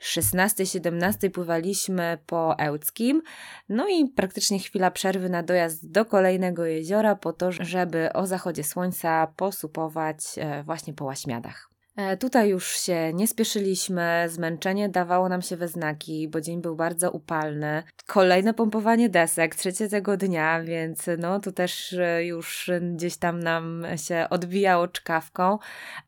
16-17 0.00 1.30
pływaliśmy 1.30 2.18
po 2.26 2.58
Ełckim, 2.58 3.22
no 3.68 3.88
i 3.88 4.08
praktycznie 4.08 4.58
chwila 4.58 4.90
przerwy 4.90 5.28
na 5.28 5.42
dojazd 5.42 5.90
do 5.90 6.04
kolejnego 6.04 6.64
jeziora 6.64 7.16
po 7.16 7.32
to, 7.32 7.52
żeby 7.52 8.12
o 8.12 8.26
zachodzie 8.26 8.64
słońca 8.64 9.26
posupować 9.36 10.18
e, 10.36 10.62
właśnie 10.62 10.94
po 10.94 11.04
łaśmiadach. 11.04 11.75
E, 11.96 12.16
tutaj 12.16 12.48
już 12.48 12.76
się 12.76 13.12
nie 13.14 13.26
spieszyliśmy, 13.26 14.24
zmęczenie 14.28 14.88
dawało 14.88 15.28
nam 15.28 15.42
się 15.42 15.56
we 15.56 15.68
znaki, 15.68 16.28
bo 16.28 16.40
dzień 16.40 16.62
był 16.62 16.76
bardzo 16.76 17.10
upalny. 17.10 17.82
Kolejne 18.06 18.54
pompowanie 18.54 19.08
desek, 19.08 19.54
trzecie 19.54 19.88
tego 19.88 20.16
dnia, 20.16 20.62
więc 20.62 21.06
no 21.18 21.40
tu 21.40 21.52
też 21.52 21.92
e, 21.92 22.24
już 22.24 22.70
gdzieś 22.94 23.16
tam 23.16 23.40
nam 23.40 23.86
się 23.96 24.26
odbijało 24.30 24.88
czkawką, 24.88 25.58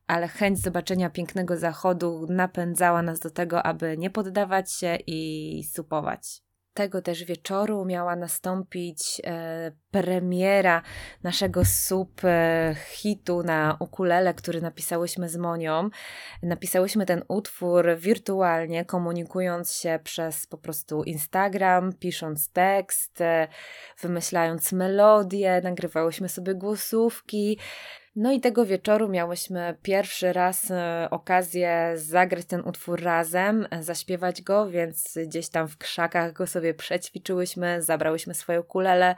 ale 0.06 0.28
chęć 0.28 0.58
zobaczenia 0.58 1.10
pięknego 1.10 1.56
zachodu 1.56 2.26
napędzała 2.30 3.02
nas 3.02 3.20
do 3.20 3.30
tego, 3.30 3.62
aby 3.62 3.98
nie 3.98 4.10
poddawać 4.10 4.72
się 4.72 4.98
i 5.06 5.62
supować 5.72 6.47
tego 6.78 7.02
też 7.02 7.24
wieczoru 7.24 7.84
miała 7.84 8.16
nastąpić 8.16 9.20
e, 9.24 9.72
premiera 9.90 10.82
naszego 11.22 11.64
sub 11.64 12.20
e, 12.24 12.74
hitu 12.90 13.42
na 13.42 13.76
ukulele, 13.80 14.34
który 14.34 14.60
napisałyśmy 14.60 15.28
z 15.28 15.36
Monią. 15.36 15.90
Napisałyśmy 16.42 17.06
ten 17.06 17.22
utwór 17.28 17.96
wirtualnie, 17.96 18.84
komunikując 18.84 19.72
się 19.72 19.98
przez 20.04 20.46
po 20.46 20.58
prostu 20.58 21.02
Instagram, 21.02 21.92
pisząc 21.92 22.52
tekst, 22.52 23.20
e, 23.20 23.48
wymyślając 24.00 24.72
melodię, 24.72 25.60
nagrywałyśmy 25.64 26.28
sobie 26.28 26.54
głosówki. 26.54 27.58
No 28.20 28.32
i 28.32 28.40
tego 28.40 28.66
wieczoru 28.66 29.08
miałyśmy 29.08 29.76
pierwszy 29.82 30.32
raz 30.32 30.70
e, 30.70 31.08
okazję 31.10 31.92
zagrać 31.96 32.44
ten 32.44 32.60
utwór 32.60 33.02
razem, 33.02 33.66
e, 33.70 33.82
zaśpiewać 33.82 34.42
go, 34.42 34.70
więc 34.70 35.18
gdzieś 35.26 35.48
tam 35.48 35.68
w 35.68 35.78
krzakach 35.78 36.32
go 36.32 36.46
sobie 36.46 36.74
przećwiczyłyśmy, 36.74 37.82
zabrałyśmy 37.82 38.34
swoją 38.34 38.62
kulele. 38.62 39.14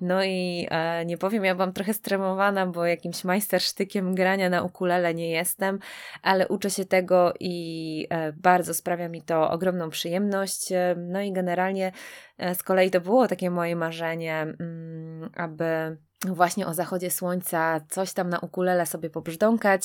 No 0.00 0.24
i 0.24 0.68
e, 0.70 1.04
nie 1.04 1.18
powiem, 1.18 1.44
ja 1.44 1.54
byłam 1.54 1.72
trochę 1.72 1.94
stremowana, 1.94 2.66
bo 2.66 2.86
jakimś 2.86 3.24
majstersztykiem 3.24 4.14
grania 4.14 4.50
na 4.50 4.62
ukulele 4.62 5.14
nie 5.14 5.30
jestem, 5.30 5.78
ale 6.22 6.48
uczę 6.48 6.70
się 6.70 6.84
tego 6.84 7.34
i 7.40 8.06
e, 8.10 8.32
bardzo 8.32 8.74
sprawia 8.74 9.08
mi 9.08 9.22
to 9.22 9.50
ogromną 9.50 9.90
przyjemność. 9.90 10.72
E, 10.72 10.94
no 10.98 11.20
i 11.20 11.32
generalnie 11.32 11.92
e, 12.38 12.54
z 12.54 12.62
kolei 12.62 12.90
to 12.90 13.00
było 13.00 13.28
takie 13.28 13.50
moje 13.50 13.76
marzenie, 13.76 14.40
mm, 14.40 15.30
aby 15.34 15.96
właśnie 16.28 16.66
o 16.66 16.74
zachodzie 16.74 17.10
słońca 17.10 17.80
coś 17.90 18.12
tam 18.12 18.28
na 18.28 18.38
ukulele 18.38 18.86
sobie 18.86 19.10
pobrzdąkać. 19.10 19.82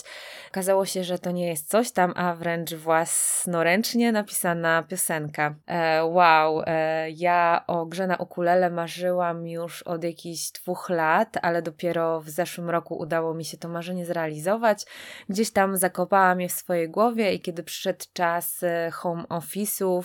Okazało 0.51 0.85
się, 0.85 1.03
że 1.03 1.19
to 1.19 1.31
nie 1.31 1.47
jest 1.47 1.69
coś 1.69 1.91
tam, 1.91 2.13
a 2.15 2.35
wręcz 2.35 2.73
własnoręcznie 2.73 4.11
napisana 4.11 4.83
piosenka. 4.83 5.55
E, 5.67 6.05
wow, 6.05 6.63
e, 6.65 7.11
ja 7.11 7.63
o 7.67 7.85
grze 7.85 8.07
na 8.07 8.15
ukulele 8.15 8.69
marzyłam 8.69 9.47
już 9.47 9.83
od 9.83 10.03
jakichś 10.03 10.51
dwóch 10.51 10.89
lat, 10.89 11.37
ale 11.41 11.61
dopiero 11.61 12.21
w 12.21 12.29
zeszłym 12.29 12.69
roku 12.69 12.97
udało 12.97 13.33
mi 13.33 13.45
się 13.45 13.57
to 13.57 13.69
marzenie 13.69 14.05
zrealizować. 14.05 14.85
Gdzieś 15.29 15.51
tam 15.51 15.77
zakopałam 15.77 16.41
je 16.41 16.49
w 16.49 16.51
swojej 16.51 16.89
głowie 16.89 17.33
i 17.33 17.39
kiedy 17.39 17.63
przyszedł 17.63 18.05
czas 18.13 18.63
e, 18.63 18.91
home 18.91 19.23
office'ów 19.23 20.03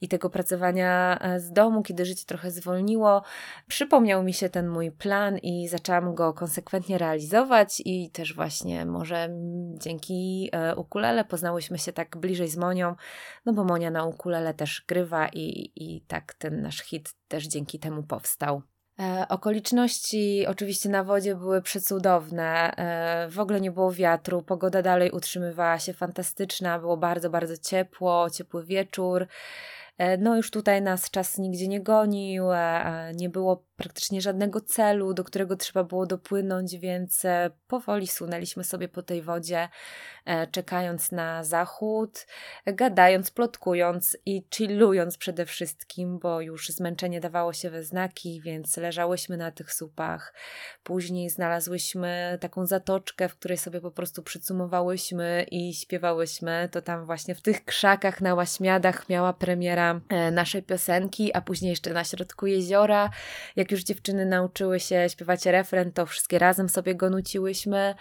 i 0.00 0.08
tego 0.08 0.30
pracowania 0.30 1.18
e, 1.20 1.40
z 1.40 1.52
domu, 1.52 1.82
kiedy 1.82 2.04
życie 2.04 2.24
trochę 2.26 2.50
zwolniło, 2.50 3.22
przypomniał 3.68 4.22
mi 4.22 4.34
się 4.34 4.48
ten 4.48 4.68
mój 4.68 4.90
plan 4.90 5.38
i 5.38 5.67
zaczęłam 5.68 6.14
go 6.14 6.32
konsekwentnie 6.32 6.98
realizować 6.98 7.82
i 7.84 8.10
też 8.10 8.34
właśnie 8.34 8.86
może 8.86 9.28
dzięki 9.74 10.50
e, 10.52 10.76
ukulele 10.76 11.24
poznałyśmy 11.24 11.78
się 11.78 11.92
tak 11.92 12.16
bliżej 12.16 12.48
z 12.48 12.56
Monią, 12.56 12.94
no 13.46 13.52
bo 13.52 13.64
Monia 13.64 13.90
na 13.90 14.04
ukulele 14.04 14.54
też 14.54 14.84
grywa 14.88 15.28
i, 15.28 15.72
i 15.76 16.00
tak 16.00 16.34
ten 16.34 16.62
nasz 16.62 16.82
hit 16.82 17.14
też 17.28 17.46
dzięki 17.46 17.78
temu 17.78 18.02
powstał. 18.02 18.62
E, 19.00 19.26
okoliczności 19.28 20.46
oczywiście 20.46 20.88
na 20.88 21.04
wodzie 21.04 21.34
były 21.34 21.62
przecudowne, 21.62 22.76
e, 22.76 23.28
w 23.30 23.38
ogóle 23.40 23.60
nie 23.60 23.70
było 23.70 23.92
wiatru, 23.92 24.42
pogoda 24.42 24.82
dalej 24.82 25.10
utrzymywała 25.10 25.78
się 25.78 25.92
fantastyczna, 25.92 26.78
było 26.78 26.96
bardzo, 26.96 27.30
bardzo 27.30 27.56
ciepło, 27.56 28.30
ciepły 28.30 28.64
wieczór. 28.64 29.26
No 30.18 30.36
już 30.36 30.50
tutaj 30.50 30.82
nas 30.82 31.10
czas 31.10 31.38
nigdzie 31.38 31.68
nie 31.68 31.80
gonił, 31.80 32.44
nie 33.14 33.28
było 33.28 33.64
praktycznie 33.78 34.20
żadnego 34.20 34.60
celu, 34.60 35.14
do 35.14 35.24
którego 35.24 35.56
trzeba 35.56 35.84
było 35.84 36.06
dopłynąć, 36.06 36.76
więc 36.76 37.24
e, 37.24 37.50
powoli 37.66 38.06
sunęliśmy 38.06 38.64
sobie 38.64 38.88
po 38.88 39.02
tej 39.02 39.22
wodzie, 39.22 39.68
e, 40.24 40.46
czekając 40.46 41.12
na 41.12 41.44
zachód, 41.44 42.26
gadając, 42.66 43.30
plotkując 43.30 44.16
i 44.26 44.46
chillując 44.54 45.18
przede 45.18 45.46
wszystkim, 45.46 46.18
bo 46.18 46.40
już 46.40 46.68
zmęczenie 46.68 47.20
dawało 47.20 47.52
się 47.52 47.70
we 47.70 47.84
znaki, 47.84 48.40
więc 48.40 48.76
leżałyśmy 48.76 49.36
na 49.36 49.50
tych 49.50 49.72
supach. 49.72 50.34
Później 50.82 51.30
znalazłyśmy 51.30 52.38
taką 52.40 52.66
zatoczkę, 52.66 53.28
w 53.28 53.36
której 53.36 53.58
sobie 53.58 53.80
po 53.80 53.90
prostu 53.90 54.22
przycumowałyśmy 54.22 55.46
i 55.50 55.74
śpiewałyśmy. 55.74 56.68
To 56.72 56.82
tam 56.82 57.04
właśnie 57.04 57.34
w 57.34 57.42
tych 57.42 57.64
krzakach 57.64 58.20
na 58.20 58.34
łaśmiadach 58.34 59.08
miała 59.08 59.32
premiera 59.32 60.00
e, 60.08 60.30
naszej 60.30 60.62
piosenki, 60.62 61.34
a 61.34 61.40
później 61.40 61.70
jeszcze 61.70 61.92
na 61.92 62.04
środku 62.04 62.46
jeziora. 62.46 63.10
Jak 63.56 63.67
jak 63.68 63.72
już 63.72 63.84
dziewczyny 63.84 64.26
nauczyły 64.26 64.80
się 64.80 65.08
śpiewać 65.08 65.46
refren, 65.46 65.92
to 65.92 66.06
wszystkie 66.06 66.38
razem 66.38 66.68
sobie 66.68 66.94
go 66.94 67.10
nuciłyśmy. 67.10 67.94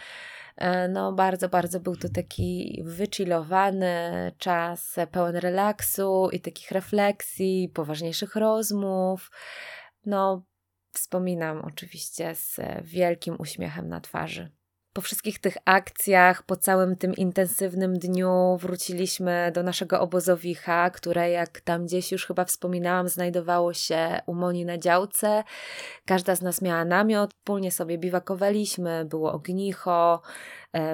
E, 0.58 0.88
no, 0.88 1.14
bardzo, 1.14 1.50
bardzo 1.50 1.80
był 1.80 1.96
to 1.96 2.10
taki 2.10 2.82
wychillowany 2.86 4.32
czas, 4.38 4.96
pełen 5.12 5.36
relaksu 5.36 6.30
i 6.32 6.40
takich 6.40 6.72
refleksji, 6.72 7.70
poważniejszych 7.74 8.36
rozmów. 8.36 9.32
No, 10.06 10.46
wspominam 10.94 11.62
oczywiście 11.62 12.36
z 12.36 12.60
wielkim 12.82 13.36
uśmiechem 13.40 13.88
na 13.88 14.02
twarzy. 14.02 14.52
Po 14.98 15.02
wszystkich 15.02 15.40
tych 15.40 15.58
akcjach, 15.66 16.44
po 16.44 16.56
całym 16.56 16.96
tym 16.96 17.14
intensywnym 17.14 18.00
dniu 18.00 18.58
wróciliśmy 18.62 19.52
do 19.56 19.64
naszego 19.64 20.00
obozowicha, 20.00 20.90
które 20.90 21.30
jak 21.30 21.62
tam 21.62 21.86
gdzieś 21.86 22.12
już 22.12 22.26
chyba 22.26 22.46
wspominałam, 22.46 23.10
znajdowało 23.10 23.74
się 23.74 24.20
u 24.26 24.34
Moni 24.34 24.66
na 24.66 24.78
działce. 24.78 25.44
Każda 26.06 26.36
z 26.36 26.42
nas 26.42 26.62
miała 26.62 26.86
namiot, 26.86 27.32
wspólnie 27.34 27.72
sobie 27.72 27.98
biwakowaliśmy, 27.98 29.06
było 29.06 29.34
ognicho, 29.34 30.22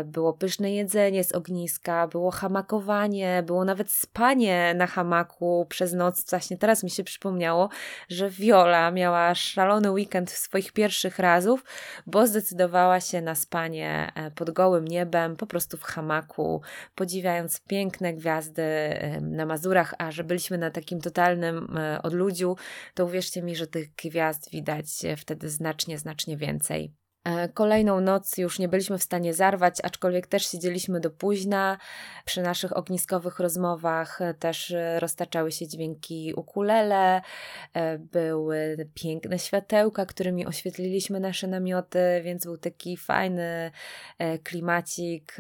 było 0.06 0.34
pyszne 0.34 0.74
jedzenie 0.74 1.24
z 1.24 1.32
ogniska, 1.32 2.08
było 2.08 2.32
hamakowanie, 2.32 3.44
było 3.46 3.66
nawet 3.66 3.92
spanie 3.92 4.74
na 4.78 4.88
hamaku 4.88 5.66
przez 5.70 5.94
noc. 5.94 6.30
Właśnie 6.30 6.58
teraz 6.58 6.84
mi 6.84 6.90
się 6.90 7.04
przypomniało, 7.04 7.70
że 8.10 8.30
Viola 8.30 8.92
miała 8.92 9.36
szalony 9.36 9.92
weekend 9.92 10.32
swoich 10.32 10.72
pierwszych 10.72 11.20
razów, 11.20 11.64
bo 12.06 12.28
zdecydowała 12.28 13.00
się 13.00 13.22
na 13.22 13.36
spanie 13.36 14.12
e, 14.16 14.32
pod 14.32 14.52
gołym 14.52 14.88
niebem, 14.88 15.36
po 15.36 15.48
prostu 15.48 15.78
w 15.78 15.84
hamaku, 15.84 16.62
podziwiając 16.96 17.62
piękne 17.62 18.14
gwiazdy 18.14 18.64
na 19.22 19.46
Mazurach, 19.46 19.94
a 19.98 20.12
że 20.12 20.24
byliśmy 20.24 20.58
na 20.58 20.72
takim 20.72 21.02
totalnym 21.02 21.78
e, 21.78 22.02
odludziu, 22.02 22.56
to 22.94 23.06
uwierzcie 23.06 23.42
mi, 23.42 23.56
że 23.56 23.68
tych 23.68 23.96
gwiazd 23.96 24.52
widać 24.52 24.86
wtedy 25.18 25.50
znacznie, 25.50 25.98
znacznie 25.98 26.38
więcej. 26.38 27.03
E, 27.24 27.50
kolejną 27.50 28.02
noc 28.02 28.38
już 28.38 28.60
nie 28.60 28.68
byliśmy 28.68 28.98
w 28.98 29.04
stanie 29.04 29.34
zarwać, 29.34 29.78
aczkolwiek 29.84 30.28
też 30.28 30.50
siedzieliśmy 30.50 31.00
do 31.00 31.10
późna. 31.10 31.78
Przy 32.26 32.42
naszych 32.42 32.78
ogniskowych 32.78 33.40
rozmowach 33.40 34.20
też 34.40 34.76
roztaczały 35.00 35.52
się 35.52 35.68
dźwięki 35.68 36.34
ukulele, 36.36 37.22
e, 37.74 37.98
były 37.98 38.90
piękne 38.94 39.40
światełka, 39.40 40.06
którymi 40.06 40.46
oświetliliśmy 40.46 41.20
nasze 41.20 41.48
namioty, 41.48 42.00
więc 42.24 42.46
był 42.46 42.58
taki 42.58 42.98
fajny 42.98 43.72
e, 44.18 44.40
klimacik 44.40 45.38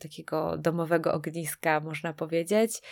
takiego 0.00 0.56
domowego 0.58 1.12
ogniska, 1.14 1.80
można 1.80 2.12
powiedzieć. 2.12 2.82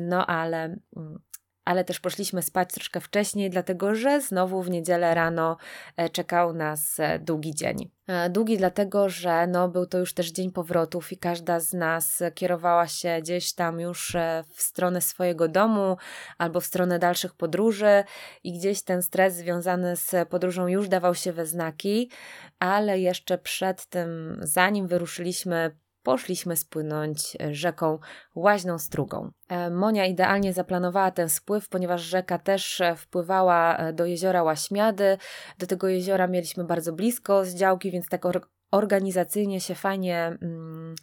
No 0.00 0.26
ale 0.26 0.64
mm, 0.96 1.18
ale 1.64 1.84
też 1.84 2.00
poszliśmy 2.00 2.42
spać 2.42 2.72
troszkę 2.72 3.00
wcześniej, 3.00 3.50
dlatego 3.50 3.94
że 3.94 4.20
znowu 4.20 4.62
w 4.62 4.70
niedzielę 4.70 5.14
rano 5.14 5.56
e, 5.96 6.08
czekał 6.08 6.52
nas 6.52 7.00
e, 7.00 7.18
długi 7.18 7.54
dzień. 7.54 7.90
E, 8.06 8.30
długi 8.30 8.56
dlatego, 8.56 9.08
że 9.08 9.46
no, 9.46 9.68
był 9.68 9.86
to 9.86 9.98
już 9.98 10.14
też 10.14 10.30
dzień 10.30 10.52
powrotów 10.52 11.12
i 11.12 11.18
każda 11.18 11.60
z 11.60 11.72
nas 11.72 12.22
kierowała 12.34 12.86
się 12.88 13.18
gdzieś 13.22 13.52
tam 13.52 13.80
już 13.80 14.16
w 14.54 14.62
stronę 14.62 15.00
swojego 15.00 15.48
domu 15.48 15.96
albo 16.38 16.60
w 16.60 16.66
stronę 16.66 16.98
dalszych 16.98 17.34
podróży 17.34 18.04
i 18.44 18.52
gdzieś 18.58 18.82
ten 18.82 19.02
stres 19.02 19.34
związany 19.34 19.96
z 19.96 20.28
podróżą 20.28 20.66
już 20.66 20.88
dawał 20.88 21.14
się 21.14 21.32
we 21.32 21.46
znaki, 21.46 22.10
ale 22.58 23.00
jeszcze 23.00 23.38
przed 23.38 23.86
tym, 23.86 24.38
zanim 24.42 24.86
wyruszyliśmy, 24.86 25.76
poszliśmy 26.02 26.56
spłynąć 26.56 27.36
e, 27.40 27.54
rzeką 27.54 27.98
Łaźną 28.34 28.78
Strugą. 28.78 29.30
E, 29.48 29.70
Monia 29.70 30.06
idealnie 30.06 30.52
zaplanowała 30.52 31.10
ten 31.10 31.28
spływ, 31.28 31.68
ponieważ 31.68 32.02
rzeka 32.02 32.38
też 32.38 32.80
e, 32.80 32.96
wpływała 32.96 33.78
do 33.92 34.06
jeziora 34.06 34.42
Łaśmiady. 34.42 35.18
Do 35.58 35.66
tego 35.66 35.88
jeziora 35.88 36.26
mieliśmy 36.26 36.64
bardzo 36.64 36.92
blisko 36.92 37.44
z 37.44 37.54
działki, 37.54 37.90
więc 37.90 38.08
tak 38.08 38.22
organizacyjnie 38.70 39.60
się 39.60 39.74
fajnie 39.74 40.38
mm, 40.42 40.94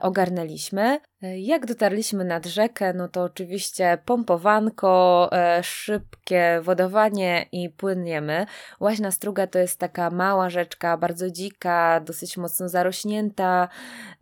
ogarnęliśmy. 0.00 1.00
Jak 1.36 1.66
dotarliśmy 1.66 2.24
nad 2.24 2.46
rzekę, 2.46 2.92
no 2.92 3.08
to 3.08 3.22
oczywiście 3.22 3.98
pompowanko, 4.04 5.30
szybkie 5.62 6.60
wodowanie 6.62 7.46
i 7.52 7.70
płyniemy. 7.70 8.46
Łaźna 8.80 9.10
Struga 9.10 9.46
to 9.46 9.58
jest 9.58 9.78
taka 9.78 10.10
mała 10.10 10.50
rzeczka, 10.50 10.96
bardzo 10.96 11.30
dzika, 11.30 12.00
dosyć 12.00 12.36
mocno 12.36 12.68
zarośnięta, 12.68 13.68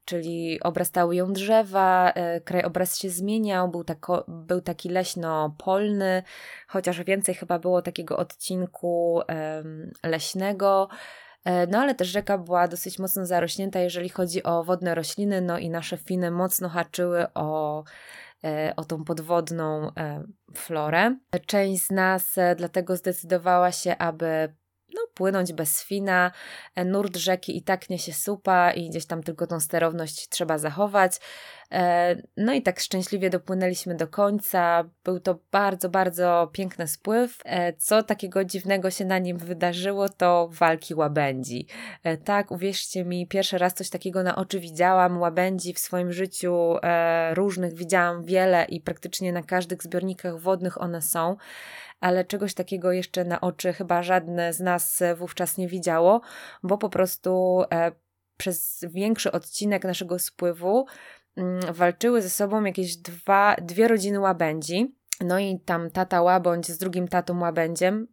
czyli 0.04 0.60
obrastały 0.62 1.16
ją 1.16 1.32
drzewa, 1.32 2.12
e, 2.14 2.40
krajobraz 2.40 2.98
się 2.98 3.10
zmieniał, 3.10 3.68
był, 3.68 3.84
tako, 3.84 4.24
był 4.28 4.60
taki 4.60 4.88
leśno-polny, 4.88 6.22
chociaż 6.68 7.02
więcej 7.02 7.34
chyba 7.34 7.58
było 7.58 7.82
takiego 7.82 8.16
odcinku 8.16 9.20
leśnego. 10.02 10.88
E, 11.48 11.66
no 11.66 11.78
ale 11.78 11.94
też 11.94 12.08
rzeka 12.08 12.38
była 12.38 12.68
dosyć 12.68 12.98
mocno 12.98 13.26
zarośnięta, 13.26 13.80
jeżeli 13.80 14.08
chodzi 14.08 14.42
o 14.42 14.64
wodne 14.64 14.94
rośliny, 14.94 15.40
no 15.40 15.58
i 15.58 15.70
nasze 15.70 15.96
finy 15.96 16.30
mocno 16.30 16.68
haczyły 16.68 17.26
o, 17.34 17.84
e, 18.44 18.72
o 18.76 18.84
tą 18.84 19.04
podwodną 19.04 19.90
florę. 20.54 21.16
Część 21.46 21.84
z 21.84 21.90
nas 21.90 22.36
dlatego 22.56 22.96
zdecydowała 22.96 23.72
się, 23.72 23.96
aby 23.96 24.54
no, 24.94 25.00
płynąć 25.14 25.52
bez 25.52 25.84
fina. 25.84 26.32
E, 26.74 26.84
nurt 26.84 27.16
rzeki 27.16 27.56
i 27.56 27.62
tak 27.62 27.90
niesie 27.90 28.12
supa 28.12 28.70
i 28.70 28.88
gdzieś 28.88 29.06
tam 29.06 29.22
tylko 29.22 29.46
tą 29.46 29.60
sterowność 29.60 30.28
trzeba 30.28 30.58
zachować. 30.58 31.20
E, 31.72 32.16
no 32.36 32.52
i 32.52 32.62
tak 32.62 32.80
szczęśliwie 32.80 33.30
dopłynęliśmy 33.30 33.94
do 33.94 34.08
końca. 34.08 34.84
Był 35.04 35.20
to 35.20 35.38
bardzo, 35.52 35.88
bardzo 35.88 36.50
piękny 36.52 36.88
spływ. 36.88 37.38
E, 37.44 37.72
co 37.72 38.02
takiego 38.02 38.44
dziwnego 38.44 38.90
się 38.90 39.04
na 39.04 39.18
nim 39.18 39.38
wydarzyło, 39.38 40.08
to 40.08 40.48
walki 40.52 40.94
łabędzi. 40.94 41.66
Tak, 42.24 42.50
uwierzcie 42.50 43.04
mi, 43.04 43.26
pierwszy 43.26 43.58
raz 43.58 43.74
coś 43.74 43.90
takiego 43.90 44.22
na 44.22 44.36
oczy 44.36 44.60
widziałam. 44.60 45.20
Łabędzi 45.20 45.74
w 45.74 45.78
swoim 45.78 46.12
życiu 46.12 46.76
różnych 47.34 47.74
widziałam 47.74 48.24
wiele 48.24 48.64
i 48.64 48.80
praktycznie 48.80 49.32
na 49.32 49.42
każdych 49.42 49.82
zbiornikach 49.82 50.40
wodnych 50.40 50.80
one 50.80 51.02
są 51.02 51.36
ale 52.00 52.24
czegoś 52.24 52.54
takiego 52.54 52.92
jeszcze 52.92 53.24
na 53.24 53.40
oczy 53.40 53.72
chyba 53.72 54.02
żadne 54.02 54.52
z 54.52 54.60
nas 54.60 55.02
wówczas 55.16 55.58
nie 55.58 55.68
widziało, 55.68 56.20
bo 56.62 56.78
po 56.78 56.88
prostu 56.88 57.62
e, 57.72 57.92
przez 58.36 58.84
większy 58.88 59.32
odcinek 59.32 59.84
naszego 59.84 60.18
spływu 60.18 60.86
mm, 61.36 61.74
walczyły 61.74 62.22
ze 62.22 62.30
sobą 62.30 62.64
jakieś 62.64 62.96
dwa, 62.96 63.56
dwie 63.62 63.88
rodziny 63.88 64.20
łabędzi. 64.20 64.94
No 65.20 65.38
i 65.38 65.60
tam 65.60 65.90
tata 65.90 66.22
łabędź 66.22 66.68
z 66.68 66.78
drugim 66.78 67.08
tatą 67.08 67.40
łabędziem 67.40 68.06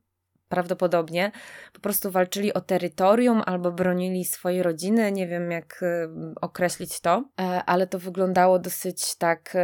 prawdopodobnie 0.50 1.32
po 1.74 1.80
prostu 1.80 2.12
walczyli 2.12 2.54
o 2.54 2.62
terytorium 2.62 3.42
albo 3.46 3.72
bronili 3.72 4.26
swojej 4.26 4.64
rodziny. 4.64 5.12
Nie 5.12 5.28
wiem, 5.28 5.52
jak 5.52 5.84
y, 5.84 6.10
określić 6.42 7.00
to, 7.00 7.24
e, 7.42 7.64
ale 7.66 7.88
to 7.88 8.00
wyglądało 8.00 8.60
dosyć 8.60 9.16
tak, 9.16 9.58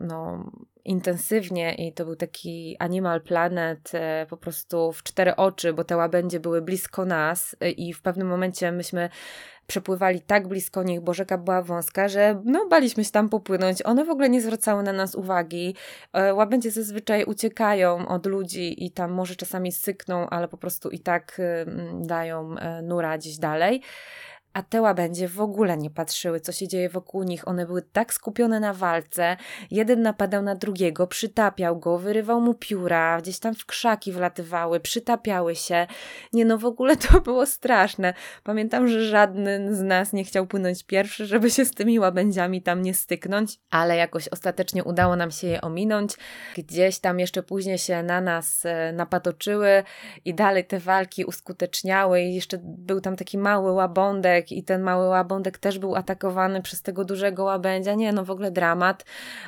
no, 0.00 0.50
intensywnie 0.84 1.74
i 1.74 1.92
to 1.92 2.04
był 2.04 2.16
taki 2.16 2.76
Animal 2.78 3.20
Planet 3.20 3.90
e, 3.94 4.26
po 4.30 4.36
prostu 4.36 4.92
w 4.92 5.02
cztery 5.02 5.36
oczy, 5.36 5.72
bo 5.72 5.84
te 5.84 5.96
łabędzie 5.96 6.40
były 6.40 6.62
blisko 6.62 7.04
nas 7.04 7.56
e, 7.60 7.70
i 7.70 7.92
w 7.92 8.02
pewnym 8.02 8.28
momencie 8.28 8.72
myśmy 8.72 9.08
przepływali 9.66 10.20
tak 10.20 10.48
blisko 10.48 10.82
nich, 10.82 11.00
bo 11.00 11.14
rzeka 11.14 11.38
była 11.38 11.62
wąska, 11.62 12.08
że 12.08 12.42
no 12.44 12.68
baliśmy 12.68 13.04
się 13.04 13.10
tam 13.10 13.28
popłynąć. 13.28 13.82
One 13.82 14.04
w 14.04 14.10
ogóle 14.10 14.28
nie 14.28 14.40
zwracały 14.40 14.82
na 14.82 14.92
nas 14.92 15.14
uwagi. 15.14 15.74
E, 16.12 16.34
łabędzie 16.34 16.70
zazwyczaj 16.70 17.24
uciekają 17.24 18.08
od 18.08 18.26
ludzi 18.26 18.84
i 18.84 18.90
tam 18.90 19.12
może 19.12 19.36
czasami 19.36 19.72
sykną, 19.72 20.28
ale 20.28 20.48
po 20.48 20.56
prostu 20.56 20.90
i 20.90 20.98
tak 20.98 21.40
dają 22.00 22.54
nura 22.82 23.18
gdzieś 23.18 23.38
dalej 23.38 23.82
a 24.54 24.62
te 24.62 24.82
łabędzie 24.82 25.28
w 25.28 25.40
ogóle 25.40 25.76
nie 25.76 25.90
patrzyły, 25.90 26.40
co 26.40 26.52
się 26.52 26.68
dzieje 26.68 26.88
wokół 26.88 27.22
nich. 27.22 27.48
One 27.48 27.66
były 27.66 27.82
tak 27.82 28.14
skupione 28.14 28.60
na 28.60 28.74
walce. 28.74 29.36
Jeden 29.70 30.02
napadał 30.02 30.42
na 30.42 30.54
drugiego, 30.54 31.06
przytapiał 31.06 31.78
go, 31.78 31.98
wyrywał 31.98 32.40
mu 32.40 32.54
pióra, 32.54 33.20
gdzieś 33.20 33.38
tam 33.38 33.54
w 33.54 33.66
krzaki 33.66 34.12
wlatywały, 34.12 34.80
przytapiały 34.80 35.54
się. 35.56 35.86
Nie 36.32 36.44
no, 36.44 36.58
w 36.58 36.64
ogóle 36.64 36.96
to 36.96 37.20
było 37.30 37.46
straszne. 37.46 38.14
Pamiętam, 38.42 38.88
że 38.88 39.04
żaden 39.04 39.74
z 39.74 39.82
nas 39.82 40.12
nie 40.12 40.24
chciał 40.24 40.46
płynąć 40.46 40.84
pierwszy, 40.84 41.26
żeby 41.26 41.50
się 41.50 41.64
z 41.64 41.70
tymi 41.70 41.98
łabędziami 41.98 42.62
tam 42.62 42.82
nie 42.82 42.94
styknąć, 42.94 43.58
ale 43.70 43.96
jakoś 43.96 44.28
ostatecznie 44.28 44.84
udało 44.84 45.16
nam 45.16 45.30
się 45.30 45.46
je 45.46 45.60
ominąć. 45.60 46.12
Gdzieś 46.56 46.98
tam 46.98 47.20
jeszcze 47.20 47.42
później 47.42 47.78
się 47.78 48.02
na 48.02 48.20
nas 48.20 48.66
e, 48.66 48.92
napatoczyły 48.92 49.82
i 50.24 50.34
dalej 50.34 50.64
te 50.64 50.78
walki 50.78 51.24
uskuteczniały 51.24 52.22
i 52.22 52.34
jeszcze 52.34 52.58
był 52.62 53.00
tam 53.00 53.16
taki 53.16 53.38
mały 53.38 53.72
łabądek, 53.72 54.43
i 54.52 54.64
ten 54.64 54.82
mały 54.82 55.08
łabądek 55.08 55.58
też 55.58 55.78
był 55.78 55.96
atakowany 55.96 56.62
przez 56.62 56.82
tego 56.82 57.04
dużego 57.04 57.44
łabędzia. 57.44 57.94
Nie, 57.94 58.12
no 58.12 58.24
w 58.24 58.30
ogóle 58.30 58.50
dramat, 58.50 59.04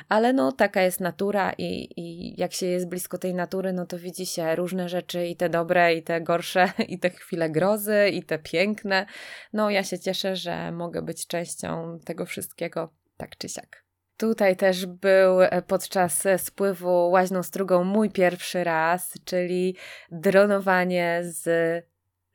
ale 0.09 0.33
no 0.33 0.51
taka 0.51 0.81
jest 0.81 0.99
natura 0.99 1.53
i, 1.57 1.89
i 2.01 2.33
jak 2.39 2.53
się 2.53 2.65
jest 2.65 2.89
blisko 2.89 3.17
tej 3.17 3.33
natury, 3.33 3.73
no 3.73 3.85
to 3.85 3.99
widzi 3.99 4.25
się 4.25 4.55
różne 4.55 4.89
rzeczy 4.89 5.27
i 5.27 5.35
te 5.35 5.49
dobre, 5.49 5.93
i 5.93 6.03
te 6.03 6.21
gorsze, 6.21 6.71
i 6.87 6.99
te 6.99 7.09
chwile 7.09 7.49
grozy, 7.49 8.09
i 8.09 8.23
te 8.23 8.39
piękne. 8.39 9.05
No 9.53 9.69
ja 9.69 9.83
się 9.83 9.99
cieszę, 9.99 10.35
że 10.35 10.71
mogę 10.71 11.01
być 11.01 11.27
częścią 11.27 11.99
tego 12.05 12.25
wszystkiego, 12.25 12.89
tak 13.17 13.37
czy 13.37 13.49
siak. 13.49 13.87
Tutaj 14.17 14.55
też 14.55 14.85
był 14.85 15.41
e, 15.41 15.61
podczas 15.61 16.23
spływu 16.37 17.09
łaźną 17.09 17.43
strugą 17.43 17.83
mój 17.83 18.09
pierwszy 18.09 18.63
raz, 18.63 19.13
czyli 19.25 19.75
dronowanie 20.11 21.19
z 21.23 21.47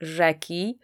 rzeki. 0.01 0.79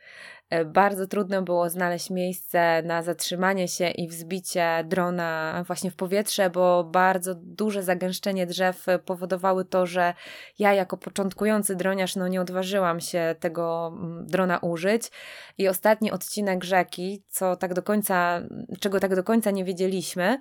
E, 0.50 0.64
bardzo 0.64 1.06
trudno 1.06 1.42
było 1.42 1.70
znaleźć 1.70 2.10
miejsce 2.10 2.82
na 2.82 3.02
zatrzymanie 3.02 3.68
się 3.68 3.90
i 3.90 4.08
wzbicie 4.08 4.84
drona 4.84 5.64
właśnie 5.66 5.90
w 5.90 5.96
powietrze, 5.96 6.50
bo 6.50 6.84
bardzo 6.84 7.34
duże 7.34 7.82
zagęszczenie 7.82 8.46
drzew 8.46 8.86
powodowały 9.04 9.64
to, 9.64 9.86
że 9.86 10.14
ja 10.58 10.74
jako 10.74 10.96
początkujący 10.96 11.76
droniarz 11.76 12.16
no 12.16 12.28
nie 12.28 12.40
odważyłam 12.40 13.00
się 13.00 13.34
tego 13.40 13.92
mm, 13.96 14.26
drona 14.26 14.58
użyć. 14.58 15.10
I 15.58 15.68
ostatni 15.68 16.10
odcinek 16.10 16.64
rzeki, 16.64 17.22
co 17.28 17.56
tak 17.56 17.74
do 17.74 17.82
końca, 17.82 18.40
czego 18.80 19.00
tak 19.00 19.14
do 19.14 19.24
końca 19.24 19.50
nie 19.50 19.64
wiedzieliśmy, 19.64 20.38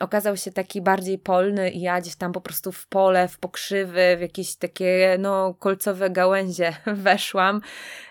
okazał 0.00 0.36
się 0.36 0.52
taki 0.52 0.82
bardziej 0.82 1.18
polny 1.18 1.70
i 1.70 1.80
ja 1.80 2.00
gdzieś 2.00 2.16
tam 2.16 2.32
po 2.32 2.40
prostu 2.40 2.72
w 2.72 2.86
pole, 2.86 3.28
w 3.28 3.38
pokrzywy, 3.38 4.16
w 4.16 4.20
jakieś 4.20 4.56
takie 4.56 5.16
no, 5.18 5.54
kolcowe 5.54 6.10
gałęzie 6.10 6.76
weszłam. 6.86 7.60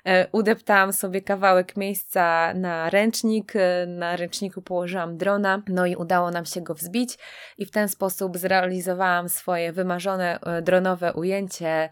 E, 0.06 0.28
udeptałam 0.32 0.94
sobie 0.94 1.22
kawałek 1.22 1.78
miejsca 1.78 2.54
na 2.54 2.90
ręcznik, 2.90 3.56
e, 3.56 3.86
na 3.88 4.16
ręczniku 4.16 4.62
położyłam 4.62 5.18
drona, 5.18 5.62
no 5.68 5.86
i 5.86 5.96
udało 5.96 6.32
nam 6.32 6.46
się 6.46 6.62
go 6.62 6.74
wzbić 6.74 7.18
i 7.58 7.66
w 7.66 7.72
ten 7.72 7.90
sposób 7.90 8.38
zrealizowałam 8.38 9.30
swoje 9.30 9.72
wymarzone 9.74 10.40
e, 10.40 10.62
dronowe 10.62 11.14
ujęcie 11.14 11.90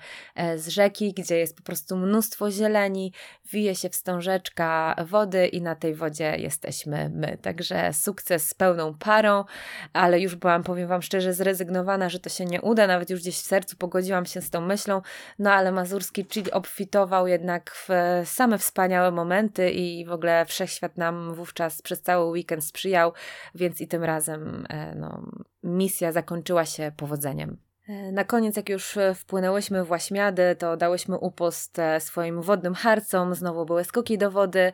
z 0.55 0.67
rzeki, 0.67 1.13
gdzie 1.13 1.37
jest 1.37 1.57
po 1.57 1.63
prostu 1.63 1.97
mnóstwo 1.97 2.51
zieleni, 2.51 3.13
wije 3.51 3.75
się 3.75 3.89
wstążeczka 3.89 4.95
wody 5.05 5.47
i 5.47 5.61
na 5.61 5.75
tej 5.75 5.95
wodzie 5.95 6.35
jesteśmy 6.37 7.09
my. 7.09 7.37
Także 7.41 7.93
sukces 7.93 8.49
z 8.49 8.53
pełną 8.53 8.93
parą, 8.93 9.45
ale 9.93 10.19
już 10.19 10.35
byłam, 10.35 10.63
powiem 10.63 10.87
Wam 10.87 11.01
szczerze, 11.01 11.33
zrezygnowana, 11.33 12.09
że 12.09 12.19
to 12.19 12.29
się 12.29 12.45
nie 12.45 12.61
uda, 12.61 12.87
nawet 12.87 13.09
już 13.09 13.19
gdzieś 13.19 13.37
w 13.37 13.45
sercu 13.45 13.77
pogodziłam 13.77 14.25
się 14.25 14.41
z 14.41 14.49
tą 14.49 14.61
myślą, 14.61 15.01
no 15.39 15.51
ale 15.51 15.71
mazurski 15.71 16.25
chill 16.31 16.49
obfitował 16.51 17.27
jednak 17.27 17.71
w 17.71 17.89
same 18.25 18.57
wspaniałe 18.57 19.11
momenty 19.11 19.71
i 19.71 20.05
w 20.05 20.11
ogóle 20.11 20.45
wszechświat 20.45 20.97
nam 20.97 21.33
wówczas 21.33 21.81
przez 21.81 22.01
cały 22.01 22.31
weekend 22.31 22.65
sprzyjał, 22.65 23.13
więc 23.55 23.81
i 23.81 23.87
tym 23.87 24.03
razem 24.03 24.65
e, 24.69 24.95
no, 24.95 25.23
misja 25.63 26.11
zakończyła 26.11 26.65
się 26.65 26.91
powodzeniem. 26.97 27.68
E, 27.89 28.11
na 28.11 28.23
koniec, 28.23 28.57
jak 28.57 28.69
już 28.69 28.97
e, 28.97 29.15
wpłynęłyśmy 29.15 29.83
w 29.83 29.91
Łaśmiady, 29.91 30.55
to 30.59 30.77
dałyśmy 30.77 31.17
upost 31.17 31.79
e, 31.79 31.99
swoim 31.99 32.41
wodnym 32.41 32.73
harcom, 32.73 33.35
znowu 33.35 33.65
były 33.65 33.83
skoki 33.83 34.17
do 34.17 34.31
wody, 34.31 34.73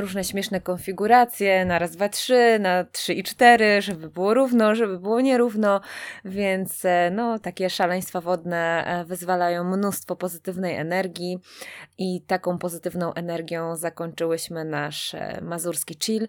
różne 0.00 0.24
śmieszne 0.24 0.60
konfiguracje, 0.60 1.64
na 1.64 1.78
raz, 1.78 1.90
dwa, 1.90 2.08
trzy, 2.08 2.58
na 2.60 2.84
trzy 2.84 3.14
i 3.14 3.22
cztery, 3.22 3.82
żeby 3.82 4.10
było 4.10 4.34
równo, 4.34 4.74
żeby 4.74 4.98
było 4.98 5.20
nierówno, 5.20 5.80
więc 6.24 6.82
no, 7.10 7.38
takie 7.38 7.70
szaleństwa 7.70 8.20
wodne 8.20 8.84
wyzwalają 9.06 9.64
mnóstwo 9.64 10.16
pozytywnej 10.16 10.76
energii 10.76 11.38
i 11.98 12.22
taką 12.26 12.58
pozytywną 12.58 13.14
energią 13.14 13.76
zakończyłyśmy 13.76 14.64
nasz 14.64 15.16
mazurski 15.42 15.96
chill. 16.02 16.28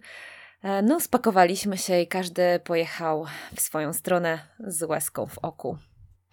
No, 0.83 0.99
spakowaliśmy 0.99 1.77
się 1.77 1.99
i 1.99 2.07
każdy 2.07 2.59
pojechał 2.63 3.25
w 3.55 3.61
swoją 3.61 3.93
stronę 3.93 4.39
z 4.59 4.83
łezką 4.83 5.25
w 5.25 5.37
oku. 5.37 5.77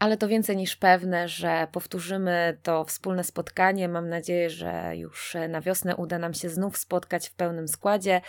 Ale 0.06 0.16
to 0.16 0.28
więcej 0.28 0.56
niż 0.56 0.76
pewne, 0.76 1.28
że 1.28 1.66
powtórzymy 1.72 2.58
to 2.62 2.84
wspólne 2.84 3.24
spotkanie. 3.24 3.88
Mam 3.88 4.08
nadzieję, 4.08 4.50
że 4.50 4.96
już 4.96 5.36
na 5.48 5.60
wiosnę 5.60 5.96
uda 5.96 6.18
nam 6.18 6.34
się 6.34 6.48
znów 6.48 6.76
spotkać 6.76 7.28
w 7.28 7.34
pełnym 7.34 7.68
składzie, 7.68 8.20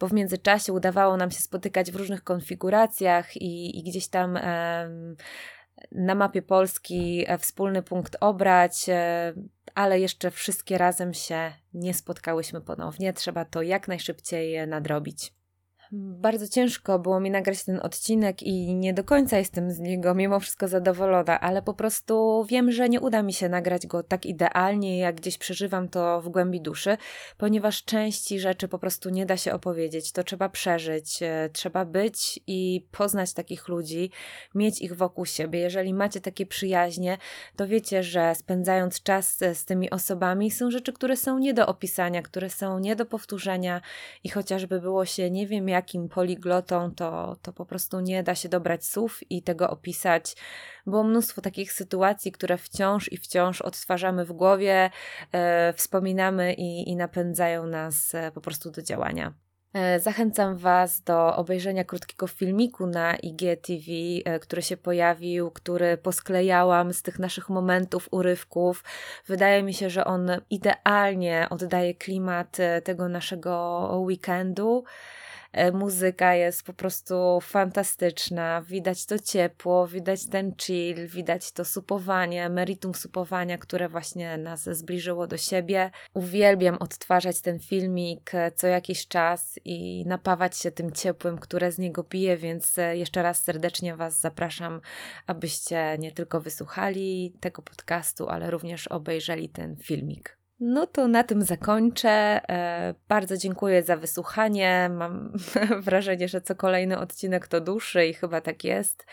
bo 0.00 0.08
w 0.08 0.12
międzyczasie 0.12 0.72
udawało 0.72 1.16
nam 1.16 1.30
się 1.30 1.40
spotykać 1.40 1.90
w 1.90 1.96
różnych 1.96 2.24
konfiguracjach 2.24 3.36
i, 3.36 3.78
i 3.78 3.82
gdzieś 3.82 4.08
tam. 4.08 4.36
Em, 4.36 5.16
na 5.92 6.14
mapie 6.14 6.42
Polski 6.42 7.24
e, 7.28 7.38
wspólny 7.38 7.82
punkt 7.82 8.16
obrać, 8.20 8.88
e, 8.88 9.32
ale 9.74 10.00
jeszcze 10.00 10.30
wszystkie 10.30 10.78
razem 10.78 11.14
się 11.14 11.52
nie 11.74 11.94
spotkałyśmy 11.94 12.60
ponownie. 12.60 13.12
Trzeba 13.12 13.44
to 13.44 13.62
jak 13.62 13.88
najszybciej 13.88 14.68
nadrobić. 14.68 15.35
Bardzo 15.92 16.48
ciężko 16.48 16.98
było 16.98 17.20
mi 17.20 17.30
nagrać 17.30 17.64
ten 17.64 17.80
odcinek 17.82 18.42
i 18.42 18.74
nie 18.74 18.94
do 18.94 19.04
końca 19.04 19.38
jestem 19.38 19.70
z 19.70 19.78
niego 19.78 20.14
mimo 20.14 20.40
wszystko 20.40 20.68
zadowolona, 20.68 21.40
ale 21.40 21.62
po 21.62 21.74
prostu 21.74 22.44
wiem, 22.48 22.72
że 22.72 22.88
nie 22.88 23.00
uda 23.00 23.22
mi 23.22 23.32
się 23.32 23.48
nagrać 23.48 23.86
go 23.86 24.02
tak 24.02 24.26
idealnie, 24.26 24.98
jak 24.98 25.16
gdzieś 25.16 25.38
przeżywam 25.38 25.88
to 25.88 26.20
w 26.20 26.28
głębi 26.28 26.60
duszy, 26.60 26.96
ponieważ 27.38 27.84
części 27.84 28.40
rzeczy 28.40 28.68
po 28.68 28.78
prostu 28.78 29.10
nie 29.10 29.26
da 29.26 29.36
się 29.36 29.52
opowiedzieć. 29.52 30.12
To 30.12 30.24
trzeba 30.24 30.48
przeżyć, 30.48 31.22
e, 31.22 31.50
trzeba 31.52 31.84
być 31.84 32.40
i 32.46 32.86
poznać 32.92 33.32
takich 33.32 33.68
ludzi, 33.68 34.10
mieć 34.54 34.82
ich 34.82 34.96
wokół 34.96 35.26
siebie. 35.26 35.60
Jeżeli 35.60 35.94
macie 35.94 36.20
takie 36.20 36.46
przyjaźnie, 36.46 37.18
to 37.56 37.66
wiecie, 37.66 38.02
że 38.02 38.34
spędzając 38.34 39.02
czas 39.02 39.38
z 39.54 39.64
tymi 39.64 39.90
osobami 39.90 40.50
są 40.50 40.70
rzeczy, 40.70 40.92
które 40.92 41.16
są 41.16 41.38
nie 41.38 41.54
do 41.54 41.66
opisania, 41.66 42.22
które 42.22 42.50
są 42.50 42.78
nie 42.78 42.96
do 42.96 43.06
powtórzenia 43.06 43.80
i 44.24 44.28
chociażby 44.28 44.80
było 44.80 45.04
się 45.04 45.30
nie 45.30 45.46
wiem 45.46 45.68
jakim 45.76 46.08
poliglotą, 46.08 46.94
to, 46.94 47.36
to 47.42 47.52
po 47.52 47.66
prostu 47.66 48.00
nie 48.00 48.22
da 48.22 48.34
się 48.34 48.48
dobrać 48.48 48.86
słów 48.86 49.20
i 49.30 49.42
tego 49.42 49.70
opisać. 49.70 50.36
Było 50.86 51.04
mnóstwo 51.04 51.42
takich 51.42 51.72
sytuacji, 51.72 52.32
które 52.32 52.58
wciąż 52.58 53.12
i 53.12 53.16
wciąż 53.16 53.62
odtwarzamy 53.62 54.24
w 54.24 54.32
głowie, 54.32 54.90
e, 55.32 55.72
wspominamy 55.72 56.54
i, 56.54 56.90
i 56.90 56.96
napędzają 56.96 57.66
nas 57.66 58.14
e, 58.14 58.32
po 58.32 58.40
prostu 58.40 58.70
do 58.70 58.82
działania. 58.82 59.32
E, 59.76 60.00
zachęcam 60.00 60.56
Was 60.56 61.00
do 61.00 61.36
obejrzenia 61.36 61.84
krótkiego 61.84 62.26
filmiku 62.26 62.86
na 62.86 63.16
IGTV, 63.16 63.92
e, 64.24 64.38
który 64.38 64.62
się 64.62 64.76
pojawił, 64.76 65.50
który 65.50 65.96
posklejałam 65.96 66.92
z 66.92 67.02
tych 67.02 67.18
naszych 67.18 67.48
momentów, 67.48 68.08
urywków. 68.10 68.84
Wydaje 69.26 69.62
mi 69.62 69.74
się, 69.74 69.90
że 69.90 70.04
on 70.04 70.30
idealnie 70.50 71.46
oddaje 71.50 71.94
klimat 71.94 72.56
tego 72.84 73.08
naszego 73.08 73.88
weekendu. 74.06 74.84
E, 75.52 75.72
muzyka 75.72 76.34
jest 76.34 76.62
po 76.62 76.72
prostu 76.72 77.38
fantastyczna, 77.42 78.62
widać 78.62 79.06
to 79.06 79.18
ciepło, 79.18 79.86
widać 79.86 80.26
ten 80.26 80.54
chill, 80.60 81.06
widać 81.08 81.52
to 81.52 81.64
supowanie, 81.64 82.48
meritum 82.48 82.94
supowania, 82.94 83.58
które 83.58 83.88
właśnie 83.88 84.38
nas 84.38 84.64
zbliżyło 84.64 85.26
do 85.26 85.36
siebie. 85.36 85.90
Uwielbiam 86.14 86.76
odtwarzać 86.80 87.40
ten 87.40 87.58
filmik 87.58 88.34
e, 88.34 88.52
co 88.52 88.66
jakiś 88.66 89.08
czas 89.08 89.58
i 89.64 90.04
napawać 90.06 90.58
się 90.58 90.70
tym 90.70 90.92
ciepłym, 90.92 91.38
które 91.38 91.72
z 91.72 91.78
niego 91.78 92.04
pije, 92.04 92.36
więc 92.36 92.78
e, 92.78 92.96
jeszcze 92.96 93.22
raz 93.22 93.44
serdecznie 93.44 93.96
Was 93.96 94.20
zapraszam, 94.20 94.80
abyście 95.26 95.96
nie 95.98 96.12
tylko 96.12 96.40
wysłuchali 96.40 97.32
tego 97.40 97.62
podcastu, 97.62 98.28
ale 98.28 98.50
również 98.50 98.88
obejrzeli 98.88 99.48
ten 99.48 99.76
filmik. 99.76 100.45
No 100.60 100.86
to 100.86 101.08
na 101.08 101.24
tym 101.24 101.42
zakończę. 101.42 102.08
E, 102.48 102.94
bardzo 103.08 103.36
dziękuję 103.36 103.82
za 103.82 103.96
wysłuchanie. 103.96 104.90
Mam 104.92 105.32
wrażenie, 105.86 106.28
że 106.28 106.40
co 106.40 106.54
kolejny 106.54 106.98
odcinek 106.98 107.48
to 107.48 107.60
dłuższy 107.60 108.06
i 108.06 108.14
chyba 108.14 108.40
tak 108.40 108.64
jest. 108.64 109.06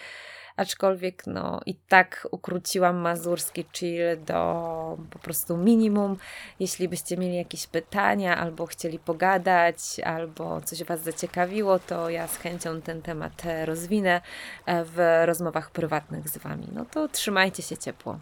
Aczkolwiek 0.57 1.27
no 1.27 1.61
i 1.65 1.75
tak 1.75 2.27
ukróciłam 2.31 2.97
mazurski 2.97 3.65
chill 3.73 4.23
do 4.25 4.97
po 5.09 5.19
prostu 5.19 5.57
minimum. 5.57 6.17
Jeśli 6.59 6.89
byście 6.89 7.17
mieli 7.17 7.35
jakieś 7.35 7.67
pytania 7.67 8.37
albo 8.37 8.65
chcieli 8.65 8.99
pogadać, 8.99 9.99
albo 10.03 10.61
coś 10.61 10.83
Was 10.83 11.01
zaciekawiło, 11.01 11.79
to 11.79 12.09
ja 12.09 12.27
z 12.27 12.37
chęcią 12.37 12.81
ten 12.81 13.01
temat 13.01 13.43
rozwinę 13.65 14.21
e, 14.65 14.85
w 14.85 15.21
rozmowach 15.25 15.71
prywatnych 15.71 16.29
z 16.29 16.37
Wami. 16.37 16.67
No 16.71 16.85
to 16.85 17.07
trzymajcie 17.07 17.63
się 17.63 17.77
ciepło. 17.77 18.19